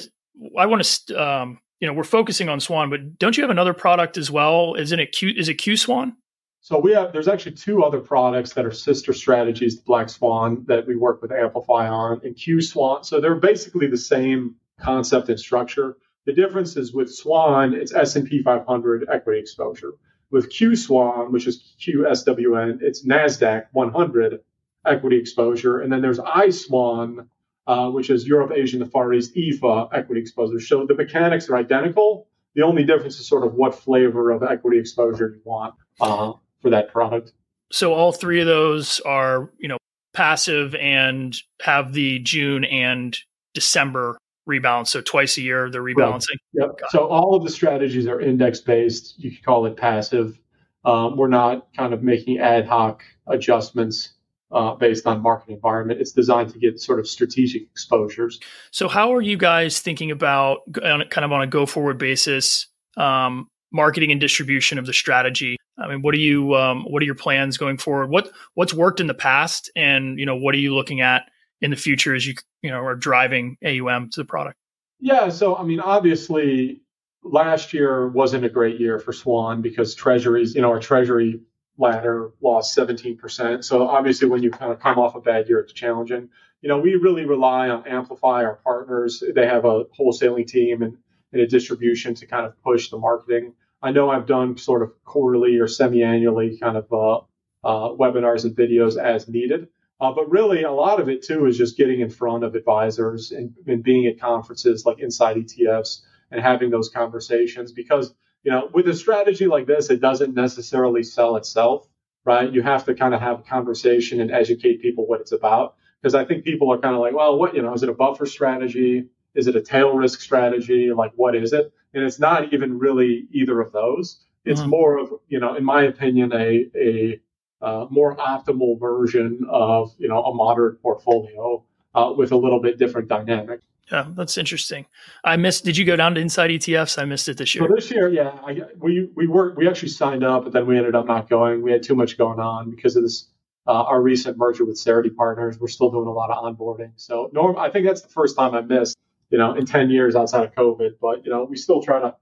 I 0.59 0.67
want 0.67 0.85
to, 0.85 1.23
um, 1.23 1.59
you 1.81 1.89
know, 1.89 1.95
we're 1.95 2.05
focusing 2.05 2.49
on 2.49 2.61
Swan, 2.61 2.91
but 2.91 3.19
don't 3.19 3.37
you 3.37 3.43
have 3.43 3.51
another 3.51 3.75
product 3.75 4.19
as 4.19 4.31
well? 4.31 4.75
Isn't 4.75 5.01
it 5.01 5.13
Q? 5.13 5.33
Is 5.37 5.49
it 5.49 5.55
Q 5.55 5.77
Swan? 5.77 6.17
So 6.61 6.79
we 6.79 6.93
have 6.93 7.13
there's 7.13 7.29
actually 7.29 7.53
two 7.53 7.83
other 7.83 8.01
products 8.01 8.53
that 8.55 8.67
are 8.67 8.73
sister 8.73 9.13
strategies 9.13 9.77
to 9.77 9.85
Black 9.85 10.09
Swan 10.09 10.65
that 10.67 10.87
we 10.87 10.97
work 10.97 11.23
with 11.23 11.33
Amplify 11.33 11.89
on 11.89 12.21
and 12.25 12.37
Q 12.37 12.61
Swan. 12.61 13.05
So 13.05 13.21
they're 13.21 13.37
basically 13.37 13.87
the 13.87 13.97
same 13.97 14.57
concept 14.81 15.29
and 15.29 15.41
structure. 15.41 15.97
The 16.29 16.35
difference 16.35 16.77
is 16.77 16.93
with 16.93 17.11
Swan, 17.11 17.73
it's 17.73 17.95
S&P 17.95 18.43
500 18.43 19.09
equity 19.11 19.41
exposure. 19.41 19.95
With 20.31 20.51
Q 20.51 20.77
Swan, 20.77 21.33
which 21.33 21.47
is 21.47 21.75
QSWN, 21.81 22.83
it's 22.83 23.07
Nasdaq 23.07 23.69
100 23.73 24.41
equity 24.85 25.17
exposure, 25.17 25.81
and 25.81 25.91
then 25.91 26.03
there's 26.03 26.19
I 26.19 26.51
Swan, 26.51 27.31
uh, 27.67 27.89
which 27.89 28.11
is 28.11 28.29
Europe, 28.29 28.53
Asia, 28.55 28.77
and 28.77 28.85
the 28.85 28.91
Far 28.91 29.15
East 29.15 29.35
EFA 29.37 29.89
equity 29.95 30.21
exposure. 30.21 30.61
So 30.61 30.85
the 30.85 30.95
mechanics 30.95 31.49
are 31.49 31.57
identical. 31.57 32.29
The 32.55 32.61
only 32.61 32.85
difference 32.85 33.19
is 33.19 33.27
sort 33.27 33.47
of 33.47 33.55
what 33.55 33.75
flavor 33.75 34.31
of 34.31 34.43
equity 34.43 34.79
exposure 34.79 35.31
you 35.35 35.41
want 35.45 35.77
uh, 35.99 36.35
for 36.61 36.69
that 36.69 36.93
product. 36.93 37.33
So 37.73 37.95
all 37.95 38.13
three 38.13 38.43
of 38.43 38.47
those 38.47 39.01
are, 39.01 39.51
you 39.57 39.69
know, 39.69 39.79
passive 40.13 40.75
and 40.75 41.35
have 41.63 41.95
the 41.95 42.19
June 42.19 42.67
and 42.67 43.17
December 43.55 44.19
rebalance. 44.49 44.89
So 44.89 45.01
twice 45.01 45.37
a 45.39 45.43
year 45.43 45.71
they're 45.71 45.83
rebalancing. 45.83 46.39
Right. 46.55 46.71
Yep. 46.81 46.91
so 46.91 47.07
all 47.07 47.35
of 47.35 47.45
the 47.45 47.51
strategies 47.51 48.07
are 48.07 48.21
index 48.21 48.61
based. 48.61 49.19
You 49.19 49.31
could 49.31 49.45
call 49.45 49.67
it 49.67 49.77
passive. 49.77 50.39
Um, 50.85 51.17
we're 51.17 51.29
not 51.29 51.69
kind 51.77 51.93
of 51.93 52.03
making 52.03 52.39
ad 52.39 52.67
hoc 52.67 53.03
adjustments 53.27 54.15
uh, 54.51 54.75
based 54.75 55.07
on 55.07 55.21
market 55.21 55.53
environment. 55.53 56.01
It's 56.01 56.13
designed 56.13 56.53
to 56.53 56.59
get 56.59 56.81
sort 56.81 56.99
of 56.99 57.07
strategic 57.07 57.63
exposures. 57.63 58.41
So 58.71 58.89
how 58.89 59.15
are 59.15 59.21
you 59.21 59.37
guys 59.37 59.81
thinking 59.81 60.11
about 60.11 60.61
kind 60.73 61.03
of 61.03 61.33
on 61.33 61.43
a 61.43 61.47
go 61.47 61.67
forward 61.67 61.99
basis, 61.99 62.67
um, 62.97 63.49
marketing 63.73 64.11
and 64.11 64.21
distribution 64.21 64.79
of 64.79 64.87
the 64.87 64.93
strategy? 64.93 65.57
I 65.79 65.89
mean, 65.89 66.03
what 66.03 66.15
are 66.15 66.19
you, 66.19 66.55
um, 66.55 66.85
what 66.89 67.03
are 67.03 67.07
your 67.07 67.15
plans 67.15 67.59
going 67.59 67.77
forward? 67.77 68.11
What, 68.11 68.31
what's 68.55 68.75
worked 68.75 69.01
in 69.01 69.07
the 69.07 69.15
past 69.15 69.71
and, 69.77 70.19
you 70.19 70.27
know, 70.27 70.37
what 70.37 70.55
are 70.55 70.59
you 70.59 70.75
looking 70.75 71.01
at 71.01 71.31
in 71.61 71.71
the 71.71 71.77
future 71.77 72.15
as 72.15 72.27
you, 72.27 72.35
you 72.63 72.71
know, 72.71 72.79
are 72.79 72.95
driving 72.95 73.57
AUM 73.65 74.11
to 74.11 74.21
the 74.21 74.25
product? 74.25 74.57
Yeah. 75.01 75.29
So, 75.29 75.57
I 75.57 75.65
mean, 75.65 75.81
obviously 75.81 76.83
last 77.23 77.73
year 77.73 78.09
wasn't 78.09 78.45
a 78.45 78.49
great 78.49 78.81
year 78.81 78.99
for 78.99 79.13
Swan 79.13 79.63
because 79.63 79.95
treasuries, 79.95 80.55
you 80.55 80.63
know, 80.63 80.71
our 80.71 80.81
treasury 80.81 81.41
ladder 81.79 82.33
lost 82.41 82.77
17%. 82.77 83.65
So 83.65 83.87
obviously 83.87 84.29
when 84.29 84.43
you 84.43 84.51
kind 84.51 84.73
of 84.73 84.81
come 84.81 84.99
off 84.99 85.15
a 85.15 85.21
bad 85.21 85.49
year, 85.49 85.61
it's 85.61 85.73
challenging. 85.73 86.29
You 86.61 86.69
know, 86.69 86.79
we 86.79 86.97
really 86.97 87.25
rely 87.25 87.69
on 87.69 87.87
Amplify, 87.87 88.45
our 88.45 88.57
partners. 88.57 89.23
They 89.35 89.47
have 89.47 89.65
a 89.65 89.85
wholesaling 89.99 90.47
team 90.47 90.83
and, 90.83 90.97
and 91.33 91.43
a 91.43 91.47
distribution 91.47 92.15
to 92.17 92.27
kind 92.27 92.47
of 92.47 92.61
push 92.63 92.91
the 92.91 92.99
marketing. 92.99 93.55
I 93.81 93.93
know 93.93 94.11
I've 94.11 94.27
done 94.27 94.57
sort 94.57 94.83
of 94.83 94.93
quarterly 95.05 95.59
or 95.59 95.69
semi-annually 95.69 96.59
kind 96.59 96.77
of 96.77 96.93
uh, 96.93 97.19
uh, 97.65 97.91
webinars 97.91 98.45
and 98.45 98.57
videos 98.57 98.97
as 98.97 99.29
needed. 99.29 99.69
Uh, 100.01 100.13
but 100.13 100.31
really, 100.31 100.63
a 100.63 100.71
lot 100.71 101.01
of 101.01 101.09
it 101.09 101.23
too 101.23 101.47
is 101.47 101.59
just 101.59 101.77
getting 101.77 102.01
in 102.01 102.11
front 102.11 102.45
of 102.45 102.55
advisors 102.55 103.33
and, 103.33 103.53
and 103.67 103.83
being 103.83 104.07
at 104.07 104.21
conferences 104.21 104.87
like 104.87 105.01
Inside 105.01 105.37
ETFs 105.37 106.03
and 106.31 106.41
having 106.41 106.71
those 106.71 106.89
conversations 106.89 107.73
because 107.73 108.15
you 108.43 108.53
know, 108.53 108.71
with 108.73 108.89
a 108.89 108.95
strategy 108.95 109.47
like 109.47 109.67
this, 109.67 109.91
it 109.91 110.01
doesn't 110.01 110.35
necessarily 110.35 111.03
sell 111.03 111.37
itself, 111.37 111.89
right? 112.25 112.53
You 112.53 112.63
have 112.63 112.85
to 112.87 112.95
kind 112.95 113.15
of 113.15 113.21
have 113.21 113.41
a 113.41 113.43
conversation 113.43 114.21
and 114.21 114.31
educate 114.31 114.81
people 114.81 115.07
what 115.07 115.21
it's 115.21 115.33
about. 115.33 115.75
Because 116.01 116.15
I 116.15 116.25
think 116.25 116.45
people 116.45 116.73
are 116.73 116.79
kind 116.79 116.95
of 116.95 117.01
like, 117.01 117.15
well, 117.15 117.37
what, 117.39 117.55
you 117.55 117.63
know, 117.63 117.75
is 117.75 117.83
it 117.83 117.89
a 117.89 117.95
buffer 117.95 118.27
strategy? 118.27 119.07
Is 119.35 119.49
it 119.49 119.57
a 119.57 119.61
tail 119.61 119.93
risk 119.93 120.21
strategy? 120.21 120.93
Like, 120.93 121.13
what 121.17 121.35
is 121.35 121.53
it? 121.53 121.73
And 121.93 122.05
it's 122.05 122.21
not 122.21 122.53
even 122.53 122.79
really 122.79 123.27
either 123.33 123.61
of 123.61 123.73
those. 123.73 124.21
It's 124.45 124.61
mm-hmm. 124.61 124.71
more 124.71 124.99
of, 124.99 125.13
you 125.29 125.41
know, 125.41 125.57
in 125.57 125.65
my 125.65 125.83
opinion, 125.83 126.33
a, 126.33 126.71
a 126.77 127.21
uh, 127.61 127.87
more 127.91 128.17
optimal 128.17 128.79
version 128.79 129.47
of, 129.51 129.95
you 129.99 130.09
know, 130.09 130.23
a 130.23 130.35
moderate 130.35 130.81
portfolio 130.83 131.65
uh, 131.95 132.13
with 132.17 132.33
a 132.33 132.37
little 132.37 132.61
bit 132.61 132.79
different 132.79 133.09
dynamic. 133.09 133.61
Yeah, 133.91 134.07
that's 134.15 134.37
interesting. 134.37 134.87
I 135.25 135.37
missed. 135.37 135.65
Did 135.65 135.77
you 135.77 135.85
go 135.85 135.97
down 135.97 136.15
to 136.15 136.21
Inside 136.21 136.51
ETFs? 136.51 137.01
I 137.01 137.05
missed 137.07 137.29
it 137.29 137.39
this 137.39 137.55
year. 137.55 137.67
So 137.67 137.75
this 137.75 137.91
year, 137.91 138.09
yeah, 138.09 138.39
I, 138.45 138.61
we 138.77 139.09
we 139.15 139.27
were 139.27 139.55
we 139.57 139.67
actually 139.67 139.89
signed 139.89 140.23
up, 140.25 140.45
but 140.45 140.53
then 140.53 140.67
we 140.67 140.77
ended 140.77 140.95
up 140.95 141.07
not 141.07 141.31
going. 141.31 141.63
We 141.63 141.73
had 141.73 141.83
too 141.83 141.95
much 141.95 142.19
going 142.19 142.39
on 142.39 142.71
because 142.71 142.97
of 142.97 143.03
this. 143.03 143.29
Uh, 143.67 143.83
our 143.83 144.01
recent 144.01 144.39
merger 144.39 144.65
with 144.65 144.77
Cerity 144.77 145.15
Partners, 145.15 145.59
we're 145.61 145.69
still 145.69 145.91
doing 145.91 146.07
a 146.07 146.11
lot 146.11 146.31
of 146.31 146.43
onboarding. 146.43 146.91
So, 146.97 147.29
norm, 147.35 147.59
I 147.59 147.69
think 147.69 147.87
that's 147.87 148.01
the 148.01 148.09
first 148.09 148.35
time 148.35 148.55
I 148.55 148.63
missed, 148.63 148.97
you 149.29 149.37
know, 149.37 149.55
in 149.55 149.67
ten 149.67 149.91
years 149.91 150.17
outside 150.17 150.45
of 150.45 150.55
COVID. 150.55 150.93
But 151.01 151.25
you 151.25 151.31
know, 151.31 151.45
we 151.45 151.57
still 151.57 151.83
try 151.83 152.01
to 152.01 152.15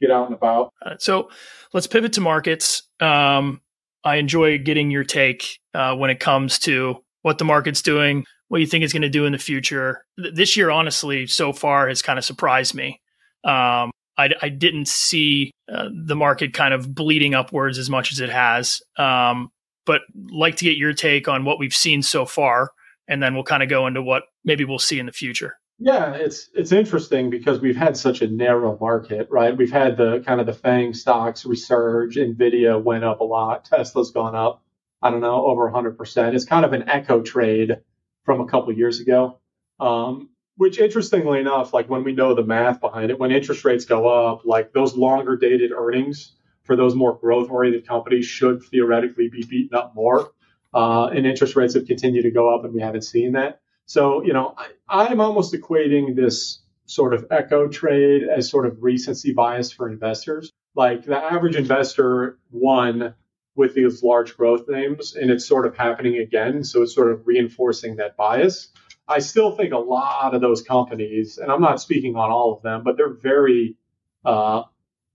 get 0.00 0.10
out 0.10 0.26
and 0.26 0.34
about. 0.34 0.72
Uh, 0.80 0.94
so, 0.98 1.30
let's 1.74 1.86
pivot 1.86 2.14
to 2.14 2.22
markets. 2.22 2.84
Um, 3.00 3.60
I 4.04 4.16
enjoy 4.16 4.58
getting 4.58 4.90
your 4.90 5.04
take 5.04 5.58
uh, 5.72 5.94
when 5.96 6.10
it 6.10 6.20
comes 6.20 6.58
to 6.60 6.96
what 7.22 7.38
the 7.38 7.44
market's 7.44 7.82
doing, 7.82 8.24
what 8.48 8.60
you 8.60 8.66
think 8.66 8.84
it's 8.84 8.92
going 8.92 9.02
to 9.02 9.08
do 9.08 9.24
in 9.24 9.32
the 9.32 9.38
future. 9.38 10.04
This 10.16 10.56
year, 10.56 10.70
honestly, 10.70 11.26
so 11.26 11.52
far 11.52 11.88
has 11.88 12.02
kind 12.02 12.18
of 12.18 12.24
surprised 12.24 12.74
me. 12.74 13.00
Um, 13.44 13.90
I, 14.16 14.30
I, 14.40 14.48
didn't 14.48 14.88
see 14.88 15.50
uh, 15.70 15.88
the 15.92 16.16
market 16.16 16.54
kind 16.54 16.72
of 16.72 16.94
bleeding 16.94 17.34
upwards 17.34 17.78
as 17.78 17.90
much 17.90 18.10
as 18.10 18.20
it 18.20 18.30
has. 18.30 18.80
Um, 18.96 19.50
but 19.84 20.02
like 20.30 20.56
to 20.56 20.64
get 20.64 20.76
your 20.76 20.94
take 20.94 21.28
on 21.28 21.44
what 21.44 21.58
we've 21.58 21.74
seen 21.74 22.00
so 22.02 22.24
far, 22.24 22.70
and 23.06 23.22
then 23.22 23.34
we'll 23.34 23.44
kind 23.44 23.62
of 23.62 23.68
go 23.68 23.86
into 23.86 24.02
what 24.02 24.22
maybe 24.44 24.64
we'll 24.64 24.78
see 24.78 24.98
in 24.98 25.06
the 25.06 25.12
future. 25.12 25.58
Yeah, 25.78 26.14
it's 26.14 26.48
it's 26.54 26.72
interesting 26.72 27.30
because 27.30 27.60
we've 27.60 27.76
had 27.76 27.96
such 27.96 28.22
a 28.22 28.28
narrow 28.28 28.78
market, 28.80 29.28
right? 29.30 29.56
We've 29.56 29.72
had 29.72 29.96
the 29.96 30.20
kind 30.24 30.40
of 30.40 30.46
the 30.46 30.52
FANG 30.52 30.94
stocks 30.94 31.44
resurge, 31.44 32.16
Nvidia 32.16 32.82
went 32.82 33.04
up 33.04 33.20
a 33.20 33.24
lot, 33.24 33.64
Tesla's 33.64 34.12
gone 34.12 34.36
up, 34.36 34.62
I 35.02 35.10
don't 35.10 35.20
know, 35.20 35.44
over 35.46 35.68
100%. 35.70 36.34
It's 36.34 36.44
kind 36.44 36.64
of 36.64 36.72
an 36.72 36.88
echo 36.88 37.22
trade 37.22 37.78
from 38.24 38.40
a 38.40 38.46
couple 38.46 38.72
years 38.72 39.00
ago. 39.00 39.40
Um, 39.80 40.30
which 40.56 40.78
interestingly 40.78 41.40
enough, 41.40 41.74
like 41.74 41.90
when 41.90 42.04
we 42.04 42.12
know 42.12 42.34
the 42.34 42.44
math 42.44 42.80
behind 42.80 43.10
it, 43.10 43.18
when 43.18 43.32
interest 43.32 43.64
rates 43.64 43.84
go 43.84 44.06
up, 44.06 44.44
like 44.44 44.72
those 44.72 44.96
longer 44.96 45.36
dated 45.36 45.72
earnings 45.72 46.36
for 46.62 46.76
those 46.76 46.94
more 46.94 47.18
growth 47.18 47.50
oriented 47.50 47.86
companies 47.88 48.24
should 48.26 48.62
theoretically 48.62 49.28
be 49.28 49.42
beaten 49.42 49.76
up 49.76 49.94
more. 49.96 50.30
Uh, 50.72 51.06
and 51.06 51.26
interest 51.26 51.56
rates 51.56 51.74
have 51.74 51.86
continued 51.86 52.22
to 52.22 52.30
go 52.30 52.54
up 52.54 52.64
and 52.64 52.72
we 52.72 52.80
haven't 52.80 53.02
seen 53.02 53.32
that. 53.32 53.60
So, 53.86 54.22
you 54.22 54.32
know, 54.32 54.54
I, 54.56 55.06
I'm 55.06 55.20
almost 55.20 55.54
equating 55.54 56.16
this 56.16 56.62
sort 56.86 57.14
of 57.14 57.26
echo 57.30 57.68
trade 57.68 58.22
as 58.24 58.50
sort 58.50 58.66
of 58.66 58.82
recency 58.82 59.32
bias 59.32 59.72
for 59.72 59.88
investors. 59.88 60.52
Like 60.74 61.04
the 61.04 61.16
average 61.16 61.56
investor 61.56 62.38
won 62.50 63.14
with 63.56 63.74
these 63.74 64.02
large 64.02 64.36
growth 64.36 64.68
names, 64.68 65.14
and 65.14 65.30
it's 65.30 65.46
sort 65.46 65.66
of 65.66 65.76
happening 65.76 66.18
again. 66.18 66.64
So 66.64 66.82
it's 66.82 66.94
sort 66.94 67.12
of 67.12 67.26
reinforcing 67.26 67.96
that 67.96 68.16
bias. 68.16 68.68
I 69.06 69.20
still 69.20 69.54
think 69.54 69.72
a 69.72 69.78
lot 69.78 70.34
of 70.34 70.40
those 70.40 70.62
companies, 70.62 71.38
and 71.38 71.52
I'm 71.52 71.60
not 71.60 71.80
speaking 71.80 72.16
on 72.16 72.30
all 72.30 72.54
of 72.54 72.62
them, 72.62 72.82
but 72.82 72.96
they're 72.96 73.12
very, 73.12 73.76
uh, 74.24 74.62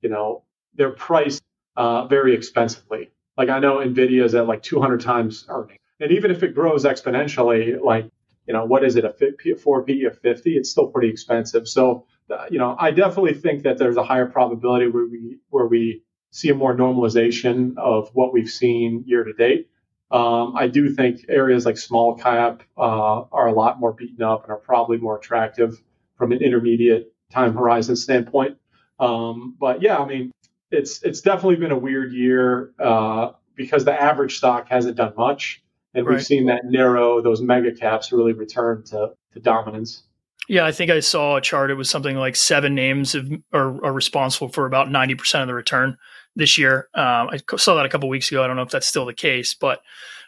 you 0.01 0.09
know, 0.09 0.43
they're 0.75 0.91
priced 0.91 1.43
uh, 1.75 2.05
very 2.05 2.33
expensively. 2.33 3.09
Like 3.35 3.49
I 3.49 3.59
know 3.59 3.77
Nvidia 3.77 4.23
is 4.23 4.35
at 4.35 4.47
like 4.47 4.63
200 4.63 5.01
times 5.01 5.45
earnings, 5.49 5.79
and 5.99 6.11
even 6.11 6.31
if 6.31 6.43
it 6.43 6.53
grows 6.55 6.85
exponentially, 6.85 7.81
like 7.81 8.09
you 8.49 8.53
know, 8.53 8.65
what 8.65 8.83
is 8.83 8.95
it 8.95 9.05
a 9.05 9.13
forward 9.57 9.85
PE 9.85 10.05
of 10.05 10.17
50? 10.17 10.57
It's 10.57 10.71
still 10.71 10.87
pretty 10.87 11.09
expensive. 11.09 11.67
So, 11.67 12.07
you 12.49 12.57
know, 12.57 12.75
I 12.79 12.89
definitely 12.89 13.35
think 13.35 13.61
that 13.61 13.77
there's 13.77 13.95
a 13.95 14.03
higher 14.03 14.25
probability 14.25 14.87
where 14.87 15.05
we 15.05 15.37
where 15.51 15.67
we 15.67 16.01
see 16.31 16.49
a 16.49 16.55
more 16.55 16.75
normalization 16.75 17.77
of 17.77 18.09
what 18.13 18.33
we've 18.33 18.49
seen 18.49 19.03
year 19.05 19.23
to 19.23 19.33
date. 19.33 19.69
Um, 20.09 20.55
I 20.55 20.67
do 20.67 20.89
think 20.95 21.25
areas 21.29 21.67
like 21.67 21.77
small 21.77 22.15
cap 22.15 22.63
uh, 22.75 23.21
are 23.31 23.47
a 23.47 23.53
lot 23.53 23.79
more 23.79 23.93
beaten 23.93 24.23
up 24.23 24.45
and 24.45 24.51
are 24.51 24.57
probably 24.57 24.97
more 24.97 25.19
attractive 25.19 25.79
from 26.15 26.31
an 26.31 26.41
intermediate 26.41 27.13
time 27.31 27.53
horizon 27.53 27.95
standpoint. 27.95 28.57
Um, 28.99 29.55
but 29.59 29.83
yeah, 29.83 29.99
I 29.99 30.07
mean, 30.07 30.31
it's 30.71 31.03
it's 31.03 31.21
definitely 31.21 31.57
been 31.57 31.71
a 31.71 31.77
weird 31.77 32.13
year 32.13 32.73
uh, 32.79 33.33
because 33.53 33.85
the 33.85 33.93
average 33.93 34.37
stock 34.37 34.69
hasn't 34.69 34.97
done 34.97 35.13
much, 35.15 35.61
and 35.93 36.05
right. 36.05 36.15
we've 36.15 36.25
seen 36.25 36.45
that 36.45 36.65
narrow 36.65 37.21
those 37.21 37.41
mega 37.41 37.71
caps 37.71 38.11
really 38.11 38.33
return 38.33 38.83
to, 38.85 39.11
to 39.33 39.39
dominance. 39.39 40.03
Yeah, 40.47 40.65
I 40.65 40.71
think 40.71 40.89
I 40.89 40.99
saw 40.99 41.37
a 41.37 41.41
chart. 41.41 41.69
It 41.69 41.75
was 41.75 41.89
something 41.89 42.15
like 42.15 42.35
seven 42.35 42.73
names 42.73 43.13
of, 43.13 43.31
are, 43.53 43.85
are 43.85 43.93
responsible 43.93 44.49
for 44.49 44.65
about 44.65 44.89
ninety 44.89 45.13
percent 45.13 45.43
of 45.43 45.47
the 45.47 45.53
return 45.53 45.95
this 46.35 46.57
year. 46.57 46.89
Um, 46.95 47.29
I 47.29 47.39
saw 47.57 47.75
that 47.75 47.85
a 47.85 47.89
couple 47.89 48.09
weeks 48.09 48.31
ago. 48.31 48.43
I 48.43 48.47
don't 48.47 48.55
know 48.55 48.63
if 48.63 48.71
that's 48.71 48.87
still 48.87 49.05
the 49.05 49.13
case, 49.13 49.53
but 49.53 49.81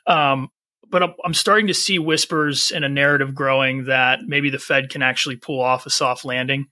um, 0.06 0.50
but 0.90 1.16
I'm 1.26 1.34
starting 1.34 1.68
to 1.68 1.74
see 1.74 1.98
whispers 1.98 2.72
and 2.72 2.86
a 2.86 2.90
narrative 2.90 3.34
growing 3.34 3.86
that 3.86 4.20
maybe 4.28 4.52
the 4.52 4.60
Fed 4.60 4.90
can 4.90 5.02
actually 5.02 5.38
pull 5.38 5.60
off 5.60 5.88
a 5.88 5.90
soft 5.90 6.24
landing. 6.24 6.68